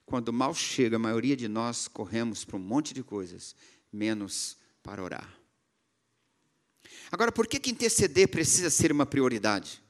Quando 0.07 0.29
o 0.29 0.33
mal 0.33 0.55
chega, 0.55 0.95
a 0.95 1.01
maioria 1.01 1.37
de 1.37 1.49
nós 1.49 1.89
corremos 1.89 2.45
para 2.45 2.57
um 2.57 2.61
monte 2.61 2.95
de 2.95 3.03
coisas, 3.03 3.57
menos 3.93 4.57
para 4.85 5.03
orar. 5.03 5.37
Agora, 7.11 7.33
por 7.33 7.49
que, 7.49 7.59
que 7.59 7.73
interceder 7.73 8.29
precisa 8.29 8.71
ser 8.71 8.93
uma 8.93 9.05
prioridade? 9.05 9.83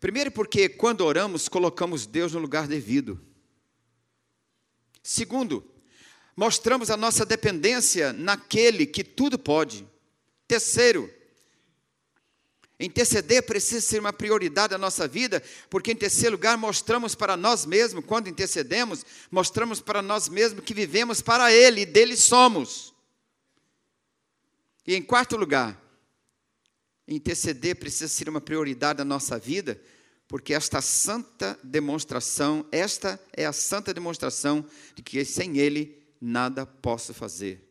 Primeiro, 0.00 0.32
porque 0.32 0.68
quando 0.68 1.02
oramos, 1.02 1.48
colocamos 1.48 2.04
Deus 2.04 2.32
no 2.32 2.40
lugar 2.40 2.66
devido. 2.66 3.20
Segundo, 5.04 5.64
mostramos 6.34 6.90
a 6.90 6.96
nossa 6.96 7.24
dependência 7.24 8.12
naquele 8.12 8.86
que 8.86 9.04
tudo 9.04 9.38
pode. 9.38 9.86
Terceiro, 10.48 11.08
Interceder 12.80 13.42
precisa 13.42 13.82
ser 13.82 14.00
uma 14.00 14.12
prioridade 14.12 14.70
da 14.70 14.78
nossa 14.78 15.06
vida, 15.06 15.42
porque 15.68 15.92
em 15.92 15.96
terceiro 15.96 16.36
lugar 16.36 16.56
mostramos 16.56 17.14
para 17.14 17.36
nós 17.36 17.66
mesmos, 17.66 18.06
quando 18.06 18.28
intercedemos, 18.28 19.04
mostramos 19.30 19.82
para 19.82 20.00
nós 20.00 20.30
mesmos 20.30 20.64
que 20.64 20.72
vivemos 20.72 21.20
para 21.20 21.52
Ele 21.52 21.82
e 21.82 21.86
dele 21.86 22.16
somos. 22.16 22.94
E 24.86 24.94
em 24.94 25.02
quarto 25.02 25.36
lugar, 25.36 25.78
interceder 27.06 27.76
precisa 27.76 28.08
ser 28.08 28.30
uma 28.30 28.40
prioridade 28.40 28.96
da 28.96 29.04
nossa 29.04 29.38
vida, 29.38 29.78
porque 30.26 30.54
esta 30.54 30.80
santa 30.80 31.58
demonstração, 31.62 32.66
esta 32.72 33.20
é 33.36 33.44
a 33.44 33.52
santa 33.52 33.92
demonstração 33.92 34.64
de 34.94 35.02
que 35.02 35.22
sem 35.22 35.58
Ele 35.58 36.02
nada 36.18 36.64
posso 36.64 37.12
fazer. 37.12 37.62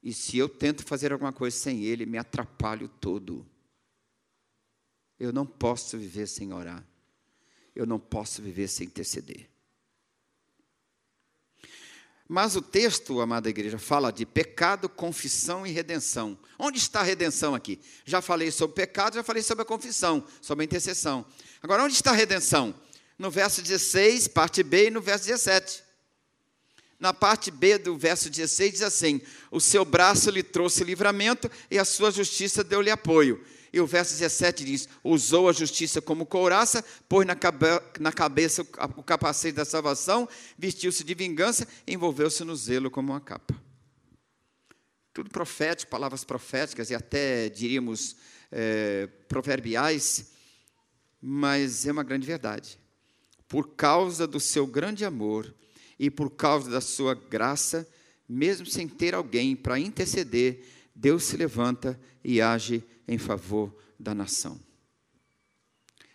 E 0.00 0.12
se 0.14 0.38
eu 0.38 0.48
tento 0.48 0.84
fazer 0.84 1.12
alguma 1.12 1.32
coisa 1.32 1.56
sem 1.56 1.82
Ele, 1.82 2.06
me 2.06 2.18
atrapalho 2.18 2.88
todo. 2.88 3.50
Eu 5.22 5.32
não 5.32 5.46
posso 5.46 5.96
viver 5.96 6.26
sem 6.26 6.52
orar. 6.52 6.84
Eu 7.76 7.86
não 7.86 7.96
posso 7.96 8.42
viver 8.42 8.66
sem 8.66 8.88
interceder. 8.88 9.48
Mas 12.26 12.56
o 12.56 12.60
texto, 12.60 13.20
amada 13.20 13.48
igreja, 13.48 13.78
fala 13.78 14.12
de 14.12 14.26
pecado, 14.26 14.88
confissão 14.88 15.64
e 15.64 15.70
redenção. 15.70 16.36
Onde 16.58 16.78
está 16.78 17.02
a 17.02 17.04
redenção 17.04 17.54
aqui? 17.54 17.80
Já 18.04 18.20
falei 18.20 18.50
sobre 18.50 18.74
pecado, 18.74 19.14
já 19.14 19.22
falei 19.22 19.44
sobre 19.44 19.62
a 19.62 19.64
confissão, 19.64 20.26
sobre 20.40 20.64
a 20.64 20.66
intercessão. 20.66 21.24
Agora, 21.62 21.84
onde 21.84 21.94
está 21.94 22.10
a 22.10 22.14
redenção? 22.14 22.74
No 23.16 23.30
verso 23.30 23.62
16, 23.62 24.26
parte 24.26 24.64
B, 24.64 24.88
e 24.88 24.90
no 24.90 25.00
verso 25.00 25.26
17. 25.26 25.84
Na 26.98 27.14
parte 27.14 27.52
B 27.52 27.78
do 27.78 27.96
verso 27.96 28.28
16 28.28 28.72
diz 28.72 28.82
assim: 28.82 29.20
O 29.52 29.60
seu 29.60 29.84
braço 29.84 30.30
lhe 30.30 30.42
trouxe 30.42 30.82
livramento 30.82 31.48
e 31.70 31.78
a 31.78 31.84
sua 31.84 32.10
justiça 32.10 32.64
deu-lhe 32.64 32.90
apoio. 32.90 33.40
E 33.72 33.80
o 33.80 33.86
verso 33.86 34.12
17 34.12 34.64
diz: 34.64 34.88
Usou 35.02 35.48
a 35.48 35.52
justiça 35.52 36.02
como 36.02 36.26
couraça, 36.26 36.84
pôs 37.08 37.26
na, 37.26 37.34
cabe 37.34 37.66
na 37.98 38.12
cabeça 38.12 38.62
o 38.96 39.02
capacete 39.02 39.56
da 39.56 39.64
salvação, 39.64 40.28
vestiu-se 40.58 41.02
de 41.02 41.14
vingança, 41.14 41.66
envolveu-se 41.86 42.44
no 42.44 42.54
zelo 42.54 42.90
como 42.90 43.12
uma 43.12 43.20
capa. 43.20 43.54
Tudo 45.14 45.30
profético, 45.30 45.90
palavras 45.90 46.24
proféticas 46.24 46.90
e 46.90 46.94
até 46.94 47.48
diríamos 47.48 48.16
é, 48.50 49.08
proverbiais, 49.28 50.32
mas 51.20 51.86
é 51.86 51.92
uma 51.92 52.02
grande 52.02 52.26
verdade. 52.26 52.78
Por 53.48 53.74
causa 53.74 54.26
do 54.26 54.40
seu 54.40 54.66
grande 54.66 55.04
amor 55.04 55.54
e 55.98 56.10
por 56.10 56.30
causa 56.30 56.70
da 56.70 56.80
sua 56.80 57.14
graça, 57.14 57.88
mesmo 58.28 58.66
sem 58.66 58.88
ter 58.88 59.14
alguém 59.14 59.54
para 59.54 59.78
interceder, 59.78 60.64
Deus 60.94 61.24
se 61.24 61.36
levanta 61.36 61.98
e 62.24 62.40
age 62.40 62.84
em 63.06 63.18
favor 63.18 63.74
da 63.98 64.14
nação. 64.14 64.60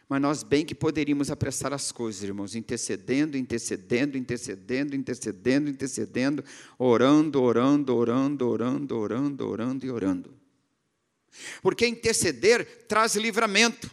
Mas 0.10 0.22
nós 0.22 0.42
bem 0.42 0.66
que 0.66 0.74
poderíamos 0.74 1.30
apressar 1.30 1.74
as 1.74 1.92
coisas, 1.92 2.24
irmãos, 2.24 2.56
intercedendo, 2.56 3.38
intercedendo, 3.38 4.18
intercedendo, 4.18 4.96
intercedendo, 4.96 5.70
intercedendo, 5.70 6.46
orando, 6.80 7.42
orando, 7.42 7.96
orando, 7.96 8.48
orando, 8.48 8.98
orando, 8.98 9.48
orando 9.48 9.86
e 9.86 9.92
orando. 9.92 10.34
Porque 11.62 11.86
interceder 11.86 12.86
traz 12.88 13.16
livramento. 13.16 13.92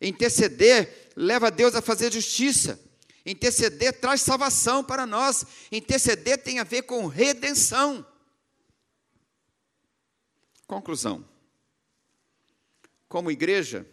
Interceder 0.00 1.12
leva 1.14 1.50
Deus 1.50 1.76
a 1.76 1.82
fazer 1.82 2.12
justiça. 2.12 2.80
Interceder 3.24 3.92
traz 4.00 4.22
salvação 4.22 4.82
para 4.82 5.06
nós. 5.06 5.44
Interceder 5.70 6.42
tem 6.42 6.58
a 6.58 6.64
ver 6.64 6.82
com 6.82 7.06
redenção. 7.06 8.04
Conclusão. 10.68 11.24
Como 13.08 13.30
igreja, 13.30 13.88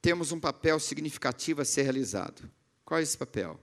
temos 0.00 0.30
um 0.30 0.38
papel 0.38 0.78
significativo 0.78 1.60
a 1.60 1.64
ser 1.64 1.82
realizado. 1.82 2.48
Qual 2.84 3.00
é 3.00 3.02
esse 3.02 3.18
papel? 3.18 3.58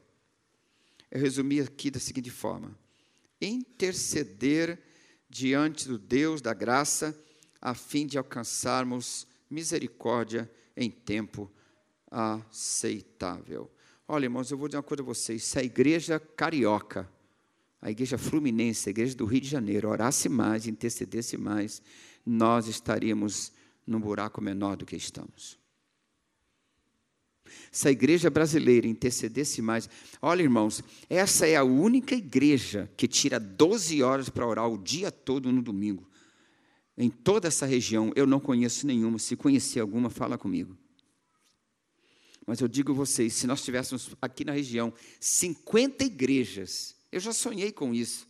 Eu 1.10 1.22
resumi 1.22 1.62
aqui 1.62 1.90
da 1.90 2.00
seguinte 2.00 2.30
forma: 2.30 2.78
interceder 3.40 4.78
diante 5.30 5.88
do 5.88 5.98
Deus 5.98 6.42
da 6.42 6.54
graça, 6.54 7.18
a 7.62 7.74
fim 7.74 8.06
de 8.06 8.18
alcançarmos 8.18 9.26
misericórdia 9.50 10.52
em 10.76 10.92
tempo 10.92 11.50
aceitável. 12.12 13.72
Olha, 14.06 14.26
irmãos, 14.26 14.52
eu 14.52 14.58
vou 14.58 14.68
dizer 14.68 14.78
uma 14.78 14.84
coisa 14.84 15.02
a 15.02 15.06
vocês: 15.06 15.46
se 15.46 15.58
a 15.58 15.64
igreja 15.64 16.20
carioca 16.20 17.10
a 17.86 17.92
igreja 17.92 18.18
fluminense, 18.18 18.90
a 18.90 18.92
igreja 18.92 19.14
do 19.14 19.26
Rio 19.26 19.42
de 19.42 19.48
Janeiro, 19.48 19.88
orasse 19.88 20.28
mais, 20.28 20.66
intercedesse 20.66 21.38
mais, 21.38 21.84
nós 22.26 22.68
estaríamos 22.68 23.52
num 23.86 24.00
buraco 24.00 24.42
menor 24.42 24.76
do 24.76 24.88
que 24.88 24.96
estamos. 24.96 25.60
Se 27.72 27.88
a 27.88 27.92
igreja 27.92 28.32
brasileira 28.32 28.88
intercedesse 28.88 29.62
mais, 29.62 29.88
olha 30.20 30.42
irmãos, 30.42 30.84
essa 31.08 31.46
é 31.46 31.56
a 31.56 31.64
única 31.64 32.16
igreja 32.16 32.92
que 32.98 33.08
tira 33.08 33.40
12 33.40 34.02
horas 34.02 34.30
para 34.30 34.48
orar 34.48 34.68
o 34.68 34.80
dia 34.80 35.12
todo 35.12 35.52
no 35.52 35.62
domingo. 35.62 36.10
Em 36.98 37.12
toda 37.12 37.50
essa 37.50 37.68
região, 37.68 38.12
eu 38.16 38.26
não 38.26 38.40
conheço 38.40 38.88
nenhuma. 38.88 39.20
Se 39.20 39.36
conhecer 39.36 39.80
alguma, 39.80 40.10
fala 40.10 40.40
comigo. 40.40 40.76
Mas 42.48 42.60
eu 42.62 42.68
digo 42.68 42.94
a 42.94 42.96
vocês, 42.96 43.36
se 43.36 43.46
nós 43.46 43.64
tivéssemos 43.64 44.10
aqui 44.20 44.44
na 44.44 44.54
região 44.54 44.92
50 45.20 46.04
igrejas, 46.04 46.95
eu 47.16 47.22
já 47.22 47.32
sonhei 47.32 47.72
com 47.72 47.94
isso, 47.94 48.28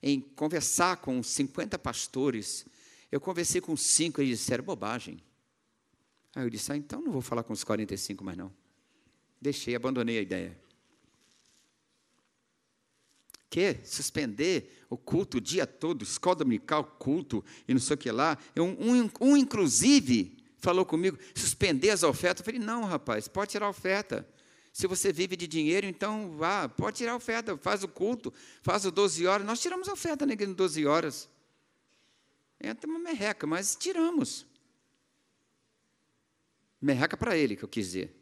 em 0.00 0.20
conversar 0.20 0.98
com 0.98 1.20
50 1.20 1.76
pastores. 1.76 2.64
Eu 3.10 3.20
conversei 3.20 3.60
com 3.60 3.76
cinco 3.76 4.22
e 4.22 4.26
eles 4.26 4.38
disseram 4.38 4.62
bobagem. 4.62 5.20
Aí 6.36 6.44
eu 6.44 6.50
disse, 6.50 6.70
ah, 6.70 6.76
então 6.76 7.00
não 7.00 7.10
vou 7.10 7.20
falar 7.20 7.42
com 7.42 7.52
os 7.52 7.64
45 7.64 8.22
mais 8.22 8.38
não. 8.38 8.52
Deixei, 9.40 9.74
abandonei 9.74 10.18
a 10.18 10.22
ideia. 10.22 10.56
Que 13.50 13.80
suspender 13.82 14.84
o 14.88 14.96
culto 14.96 15.38
o 15.38 15.40
dia 15.40 15.66
todo, 15.66 16.04
escola 16.04 16.36
dominical, 16.36 16.84
culto 16.84 17.44
e 17.66 17.74
não 17.74 17.80
sei 17.80 17.94
o 17.94 17.98
que 17.98 18.12
lá. 18.12 18.38
Um, 18.56 19.02
um, 19.02 19.10
um 19.20 19.36
inclusive, 19.36 20.38
falou 20.58 20.86
comigo, 20.86 21.18
suspender 21.34 21.90
as 21.90 22.04
ofertas. 22.04 22.46
Eu 22.46 22.52
falei, 22.52 22.64
não, 22.64 22.84
rapaz, 22.84 23.26
pode 23.26 23.50
tirar 23.50 23.66
a 23.66 23.70
oferta. 23.70 24.24
Se 24.78 24.86
você 24.86 25.12
vive 25.12 25.36
de 25.36 25.48
dinheiro, 25.48 25.88
então 25.88 26.36
vá, 26.36 26.68
pode 26.68 26.98
tirar 26.98 27.10
a 27.10 27.16
oferta, 27.16 27.56
faz 27.56 27.82
o 27.82 27.88
culto, 27.88 28.32
faz 28.62 28.84
o 28.84 28.92
12 28.92 29.26
horas. 29.26 29.44
Nós 29.44 29.60
tiramos 29.60 29.88
a 29.88 29.92
oferta 29.92 30.24
na 30.24 30.34
igreja 30.34 30.54
12 30.54 30.86
horas. 30.86 31.28
É 32.60 32.70
até 32.70 32.86
uma 32.86 33.00
merreca, 33.00 33.44
mas 33.44 33.74
tiramos. 33.74 34.46
Merreca 36.80 37.16
para 37.16 37.36
ele, 37.36 37.56
que 37.56 37.64
eu 37.64 37.68
quis 37.68 37.86
dizer. 37.86 38.14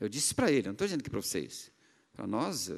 Eu 0.00 0.08
disse 0.08 0.34
para 0.34 0.50
ele, 0.50 0.64
não 0.64 0.72
estou 0.72 0.88
dizendo 0.88 1.02
aqui 1.02 1.10
para 1.10 1.22
vocês. 1.22 1.70
Para 2.12 2.26
nós, 2.26 2.72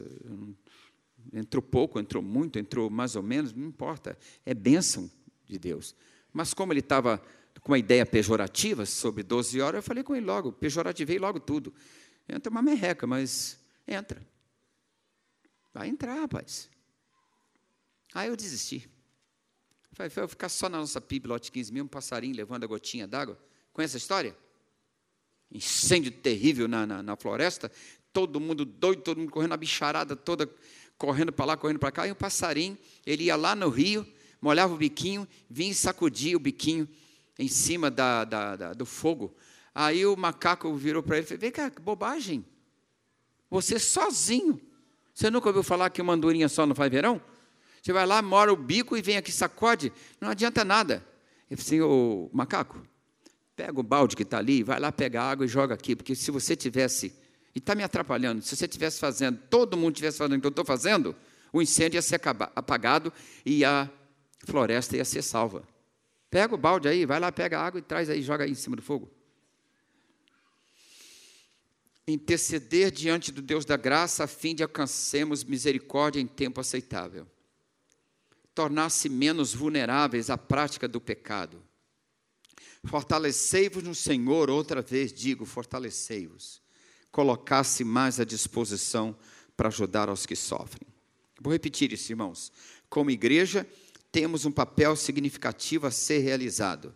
entrou 1.32 1.62
pouco, 1.62 1.98
entrou 1.98 2.22
muito, 2.22 2.58
entrou 2.58 2.90
mais 2.90 3.16
ou 3.16 3.22
menos, 3.22 3.54
não 3.54 3.68
importa. 3.68 4.18
É 4.44 4.52
bênção 4.52 5.10
de 5.46 5.58
Deus. 5.58 5.96
Mas 6.30 6.52
como 6.52 6.74
ele 6.74 6.80
estava 6.80 7.22
com 7.62 7.72
uma 7.72 7.78
ideia 7.78 8.04
pejorativa 8.04 8.84
sobre 8.84 9.22
12 9.22 9.58
horas, 9.62 9.78
eu 9.78 9.82
falei 9.82 10.04
com 10.04 10.14
ele 10.14 10.26
logo, 10.26 10.52
pejorativei 10.52 11.18
logo 11.18 11.40
tudo. 11.40 11.72
Entra 12.32 12.50
uma 12.50 12.62
merreca, 12.62 13.06
mas 13.06 13.58
entra. 13.86 14.24
Vai 15.72 15.88
entrar, 15.88 16.20
rapaz. 16.20 16.68
Aí 18.14 18.28
eu 18.28 18.36
desisti. 18.36 18.88
Falei, 19.92 20.10
vai 20.10 20.28
ficar 20.28 20.48
só 20.48 20.68
na 20.68 20.78
nossa 20.78 21.00
PIB, 21.00 21.28
lote 21.28 21.50
15 21.50 21.72
mil, 21.72 21.84
um 21.84 21.88
passarinho 21.88 22.34
levando 22.34 22.64
a 22.64 22.66
gotinha 22.66 23.06
d'água. 23.06 23.38
Conhece 23.72 23.96
a 23.96 23.98
história? 23.98 24.36
Incêndio 25.50 26.12
terrível 26.12 26.68
na, 26.68 26.86
na, 26.86 27.02
na, 27.02 27.16
floresta, 27.16 27.70
todo 28.12 28.38
mundo 28.40 28.64
doido, 28.64 29.02
todo 29.02 29.18
mundo 29.18 29.32
correndo, 29.32 29.52
a 29.52 29.56
bicharada 29.56 30.14
toda 30.14 30.48
correndo 30.96 31.32
para 31.32 31.44
lá, 31.44 31.56
correndo 31.56 31.78
para 31.78 31.90
cá, 31.90 32.06
e 32.06 32.12
um 32.12 32.14
passarinho, 32.14 32.78
ele 33.04 33.24
ia 33.24 33.36
lá 33.36 33.56
no 33.56 33.68
rio, 33.68 34.06
molhava 34.40 34.74
o 34.74 34.76
biquinho, 34.76 35.26
vinha 35.48 35.70
e 35.70 35.74
sacudia 35.74 36.36
o 36.36 36.40
biquinho 36.40 36.88
em 37.38 37.48
cima 37.48 37.90
da, 37.90 38.24
da, 38.24 38.56
da 38.56 38.72
do 38.74 38.86
fogo. 38.86 39.34
Aí 39.74 40.04
o 40.04 40.16
macaco 40.16 40.74
virou 40.74 41.02
para 41.02 41.16
ele 41.16 41.24
e 41.24 41.28
falou: 41.28 41.40
Vem 41.40 41.50
cá, 41.50 41.70
que 41.70 41.80
bobagem. 41.80 42.44
Você 43.48 43.78
sozinho. 43.78 44.60
Você 45.14 45.30
nunca 45.30 45.48
ouviu 45.48 45.62
falar 45.62 45.90
que 45.90 46.00
uma 46.00 46.12
andorinha 46.12 46.48
só 46.48 46.64
não 46.66 46.74
faz 46.74 46.90
verão? 46.90 47.20
Você 47.82 47.92
vai 47.92 48.06
lá, 48.06 48.20
mora 48.20 48.52
o 48.52 48.56
bico 48.56 48.96
e 48.96 49.02
vem 49.02 49.16
aqui, 49.16 49.32
sacode, 49.32 49.92
não 50.20 50.30
adianta 50.30 50.64
nada. 50.64 51.04
Ele 51.50 51.60
falou 51.60 51.66
assim: 51.66 51.80
Ô 51.80 52.30
macaco, 52.32 52.82
pega 53.56 53.78
o 53.78 53.82
balde 53.82 54.16
que 54.16 54.22
está 54.22 54.38
ali, 54.38 54.62
vai 54.62 54.80
lá 54.80 54.90
pegar 54.90 55.24
água 55.24 55.44
e 55.44 55.48
joga 55.48 55.74
aqui, 55.74 55.94
porque 55.94 56.14
se 56.14 56.30
você 56.30 56.56
tivesse, 56.56 57.14
e 57.54 57.58
está 57.58 57.74
me 57.74 57.82
atrapalhando, 57.82 58.42
se 58.42 58.56
você 58.56 58.66
tivesse 58.66 58.98
fazendo, 58.98 59.38
todo 59.48 59.76
mundo 59.76 59.94
tivesse 59.94 60.18
fazendo 60.18 60.36
o 60.36 60.40
que 60.40 60.46
eu 60.46 60.50
estou 60.50 60.64
fazendo, 60.64 61.14
o 61.52 61.62
incêndio 61.62 61.96
ia 61.96 62.02
ser 62.02 62.20
apagado 62.54 63.12
e 63.44 63.64
a 63.64 63.88
floresta 64.46 64.96
ia 64.96 65.04
ser 65.04 65.22
salva. 65.22 65.62
Pega 66.30 66.54
o 66.54 66.58
balde 66.58 66.88
aí, 66.88 67.04
vai 67.04 67.18
lá, 67.18 67.32
pega 67.32 67.58
a 67.58 67.66
água 67.66 67.78
e 67.78 67.82
traz 67.82 68.08
aí, 68.08 68.22
joga 68.22 68.44
aí 68.44 68.52
em 68.52 68.54
cima 68.54 68.76
do 68.76 68.82
fogo 68.82 69.19
interceder 72.12 72.90
diante 72.90 73.32
do 73.32 73.42
Deus 73.42 73.64
da 73.64 73.76
graça 73.76 74.24
a 74.24 74.26
fim 74.26 74.54
de 74.54 74.62
alcancemos 74.62 75.44
misericórdia 75.44 76.20
em 76.20 76.26
tempo 76.26 76.60
aceitável. 76.60 77.26
Tornar-se 78.54 79.08
menos 79.08 79.54
vulneráveis 79.54 80.30
à 80.30 80.36
prática 80.36 80.88
do 80.88 81.00
pecado. 81.00 81.62
Fortalecei-vos 82.84 83.82
no 83.82 83.94
Senhor, 83.94 84.50
outra 84.50 84.82
vez 84.82 85.12
digo, 85.12 85.44
fortalecei-vos. 85.44 86.62
Colocar-se 87.10 87.84
mais 87.84 88.18
à 88.20 88.24
disposição 88.24 89.16
para 89.56 89.68
ajudar 89.68 90.08
aos 90.08 90.24
que 90.24 90.36
sofrem. 90.36 90.86
Vou 91.40 91.52
repetir 91.52 91.92
isso, 91.92 92.12
irmãos. 92.12 92.52
Como 92.88 93.10
igreja, 93.10 93.66
temos 94.10 94.44
um 94.44 94.52
papel 94.52 94.96
significativo 94.96 95.86
a 95.86 95.90
ser 95.90 96.18
realizado 96.18 96.94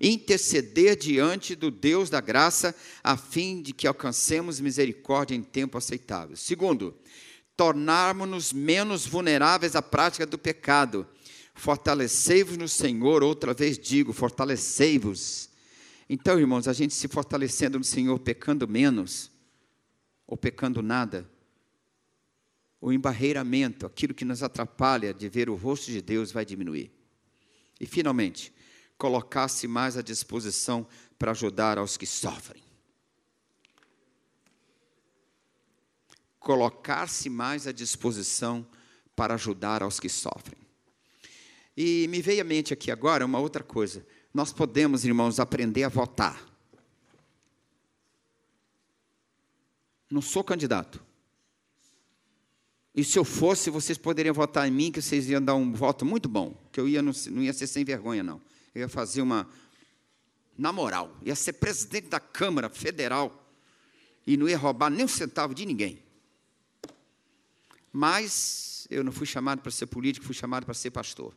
interceder 0.00 0.96
diante 0.96 1.54
do 1.54 1.70
Deus 1.70 2.10
da 2.10 2.20
graça, 2.20 2.74
a 3.02 3.16
fim 3.16 3.62
de 3.62 3.72
que 3.72 3.86
alcancemos 3.86 4.60
misericórdia 4.60 5.34
em 5.34 5.42
tempo 5.42 5.78
aceitável. 5.78 6.36
Segundo, 6.36 6.96
tornarmos-nos 7.56 8.52
menos 8.52 9.06
vulneráveis 9.06 9.76
à 9.76 9.82
prática 9.82 10.26
do 10.26 10.38
pecado. 10.38 11.06
Fortalecei-vos 11.54 12.56
no 12.56 12.68
Senhor, 12.68 13.22
outra 13.22 13.54
vez 13.54 13.78
digo, 13.78 14.12
fortalecei-vos. 14.12 15.48
Então, 16.08 16.38
irmãos, 16.38 16.68
a 16.68 16.72
gente 16.72 16.92
se 16.94 17.08
fortalecendo 17.08 17.78
no 17.78 17.84
Senhor, 17.84 18.18
pecando 18.18 18.68
menos, 18.68 19.30
ou 20.26 20.36
pecando 20.36 20.82
nada, 20.82 21.30
o 22.80 22.92
embarreiramento, 22.92 23.86
aquilo 23.86 24.12
que 24.12 24.26
nos 24.26 24.42
atrapalha 24.42 25.14
de 25.14 25.28
ver 25.28 25.48
o 25.48 25.54
rosto 25.54 25.90
de 25.90 26.02
Deus, 26.02 26.30
vai 26.30 26.44
diminuir. 26.44 26.90
E, 27.80 27.86
finalmente, 27.86 28.52
colocasse 28.96 29.66
mais 29.66 29.96
à 29.96 30.02
disposição 30.02 30.86
para 31.18 31.32
ajudar 31.32 31.78
aos 31.78 31.96
que 31.96 32.06
sofrem. 32.06 32.62
Colocar-se 36.38 37.30
mais 37.30 37.66
à 37.66 37.72
disposição 37.72 38.66
para 39.16 39.34
ajudar 39.34 39.82
aos 39.82 39.98
que 39.98 40.08
sofrem. 40.08 40.58
E 41.76 42.06
me 42.08 42.20
veio 42.20 42.42
à 42.42 42.44
mente 42.44 42.72
aqui 42.72 42.90
agora 42.90 43.24
uma 43.24 43.38
outra 43.38 43.64
coisa. 43.64 44.06
Nós 44.32 44.52
podemos, 44.52 45.04
irmãos, 45.04 45.40
aprender 45.40 45.84
a 45.84 45.88
votar. 45.88 46.44
Não 50.10 50.20
sou 50.20 50.44
candidato. 50.44 51.02
E 52.94 53.02
se 53.02 53.18
eu 53.18 53.24
fosse, 53.24 53.70
vocês 53.70 53.98
poderiam 53.98 54.34
votar 54.34 54.68
em 54.68 54.70
mim, 54.70 54.92
que 54.92 55.02
vocês 55.02 55.28
iam 55.28 55.42
dar 55.42 55.56
um 55.56 55.72
voto 55.72 56.04
muito 56.04 56.28
bom, 56.28 56.54
que 56.70 56.78
eu 56.78 56.86
ia, 56.86 57.02
não, 57.02 57.12
não 57.30 57.42
ia 57.42 57.52
ser 57.52 57.66
sem 57.66 57.84
vergonha, 57.84 58.22
não 58.22 58.40
eu 58.74 58.82
ia 58.82 58.88
fazer 58.88 59.22
uma. 59.22 59.48
Na 60.56 60.72
moral, 60.72 61.16
ia 61.22 61.34
ser 61.34 61.54
presidente 61.54 62.08
da 62.08 62.20
Câmara 62.20 62.68
Federal 62.68 63.44
e 64.26 64.36
não 64.36 64.48
ia 64.48 64.56
roubar 64.56 64.90
nem 64.90 65.04
um 65.04 65.08
centavo 65.08 65.54
de 65.54 65.66
ninguém. 65.66 66.02
Mas 67.92 68.86
eu 68.90 69.04
não 69.04 69.12
fui 69.12 69.26
chamado 69.26 69.60
para 69.60 69.70
ser 69.70 69.86
político, 69.86 70.26
fui 70.26 70.34
chamado 70.34 70.64
para 70.64 70.74
ser 70.74 70.90
pastor. 70.90 71.36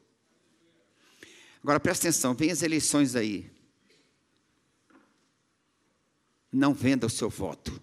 Agora 1.61 1.79
presta 1.79 2.07
atenção, 2.07 2.33
vem 2.33 2.51
as 2.51 2.61
eleições 2.61 3.15
aí. 3.15 3.51
Não 6.51 6.73
venda 6.73 7.05
o 7.05 7.09
seu 7.09 7.29
voto. 7.29 7.81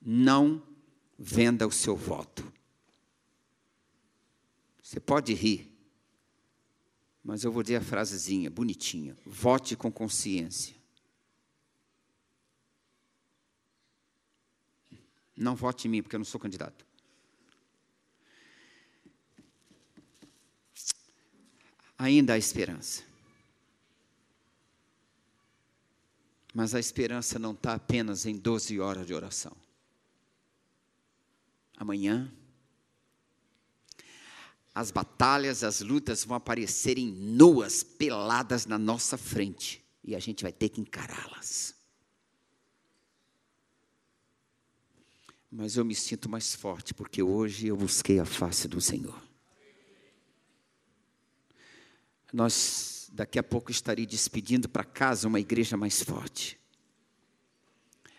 Não 0.00 0.62
venda 1.18 1.66
o 1.66 1.72
seu 1.72 1.96
voto. 1.96 2.50
Você 4.88 5.00
pode 5.00 5.34
rir, 5.34 5.70
mas 7.22 7.44
eu 7.44 7.52
vou 7.52 7.62
dizer 7.62 7.76
a 7.76 7.80
frasezinha, 7.82 8.48
bonitinha. 8.48 9.14
Vote 9.26 9.76
com 9.76 9.92
consciência. 9.92 10.74
Não 15.36 15.54
vote 15.54 15.86
em 15.86 15.90
mim, 15.90 16.02
porque 16.02 16.16
eu 16.16 16.18
não 16.18 16.24
sou 16.24 16.40
candidato. 16.40 16.86
Ainda 21.98 22.32
há 22.32 22.38
esperança. 22.38 23.04
Mas 26.54 26.74
a 26.74 26.80
esperança 26.80 27.38
não 27.38 27.52
está 27.52 27.74
apenas 27.74 28.24
em 28.24 28.38
12 28.38 28.80
horas 28.80 29.06
de 29.06 29.12
oração. 29.12 29.54
Amanhã, 31.76 32.32
as 34.78 34.92
batalhas, 34.92 35.64
as 35.64 35.80
lutas 35.80 36.24
vão 36.24 36.36
aparecerem 36.36 37.08
nuas, 37.10 37.82
peladas 37.82 38.64
na 38.64 38.78
nossa 38.78 39.18
frente, 39.18 39.84
e 40.04 40.14
a 40.14 40.20
gente 40.20 40.44
vai 40.44 40.52
ter 40.52 40.68
que 40.68 40.80
encará-las. 40.80 41.74
Mas 45.50 45.76
eu 45.76 45.84
me 45.84 45.96
sinto 45.96 46.28
mais 46.28 46.54
forte, 46.54 46.94
porque 46.94 47.20
hoje 47.20 47.66
eu 47.66 47.76
busquei 47.76 48.20
a 48.20 48.24
face 48.24 48.68
do 48.68 48.80
Senhor. 48.80 49.20
Nós, 52.32 53.10
daqui 53.12 53.40
a 53.40 53.42
pouco, 53.42 53.72
estarei 53.72 54.06
despedindo 54.06 54.68
para 54.68 54.84
casa 54.84 55.26
uma 55.26 55.40
igreja 55.40 55.76
mais 55.76 56.04
forte. 56.04 56.56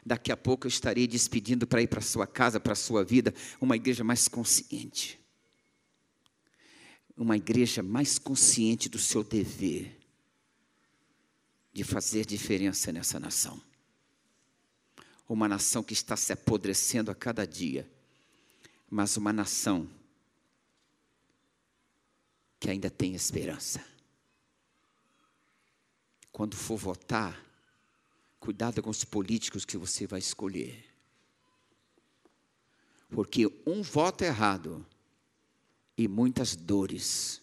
Daqui 0.05 0.29
a 0.29 0.35
pouco 0.35 0.67
eu 0.67 0.69
estarei 0.69 1.07
despedindo 1.07 1.65
para 1.65 1.81
ir 1.81 1.87
para 1.87 2.01
sua 2.01 2.27
casa, 2.27 2.59
para 2.59 2.75
sua 2.75 3.01
vida, 3.01 3.33
uma 3.61 3.77
igreja 3.77 4.03
mais 4.03 4.27
consciente 4.27 5.18
uma 7.19 7.35
igreja 7.35 7.83
mais 7.83 8.17
consciente 8.17 8.87
do 8.87 8.97
seu 8.97 9.23
dever. 9.23 9.97
de 11.71 11.83
fazer 11.83 12.25
diferença 12.25 12.91
nessa 12.91 13.19
nação. 13.19 13.61
Uma 15.29 15.47
nação 15.47 15.83
que 15.83 15.93
está 15.93 16.17
se 16.17 16.33
apodrecendo 16.33 17.11
a 17.11 17.15
cada 17.15 17.45
dia, 17.45 17.89
mas 18.89 19.15
uma 19.15 19.31
nação 19.31 19.87
que 22.59 22.69
ainda 22.69 22.89
tem 22.89 23.13
esperança. 23.13 23.85
Quando 26.31 26.57
for 26.57 26.75
votar, 26.75 27.39
cuidado 28.39 28.81
com 28.81 28.89
os 28.89 29.05
políticos 29.05 29.63
que 29.63 29.77
você 29.77 30.07
vai 30.07 30.19
escolher. 30.19 30.83
Porque 33.09 33.45
um 33.65 33.81
voto 33.83 34.23
errado 34.23 34.85
e 35.99 36.07
muitas 36.07 36.55
dores 36.55 37.41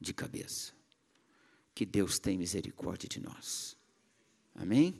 de 0.00 0.14
cabeça. 0.14 0.72
Que 1.74 1.84
Deus 1.84 2.18
tenha 2.18 2.38
misericórdia 2.38 3.06
de 3.06 3.20
nós. 3.20 3.76
Amém? 4.54 4.98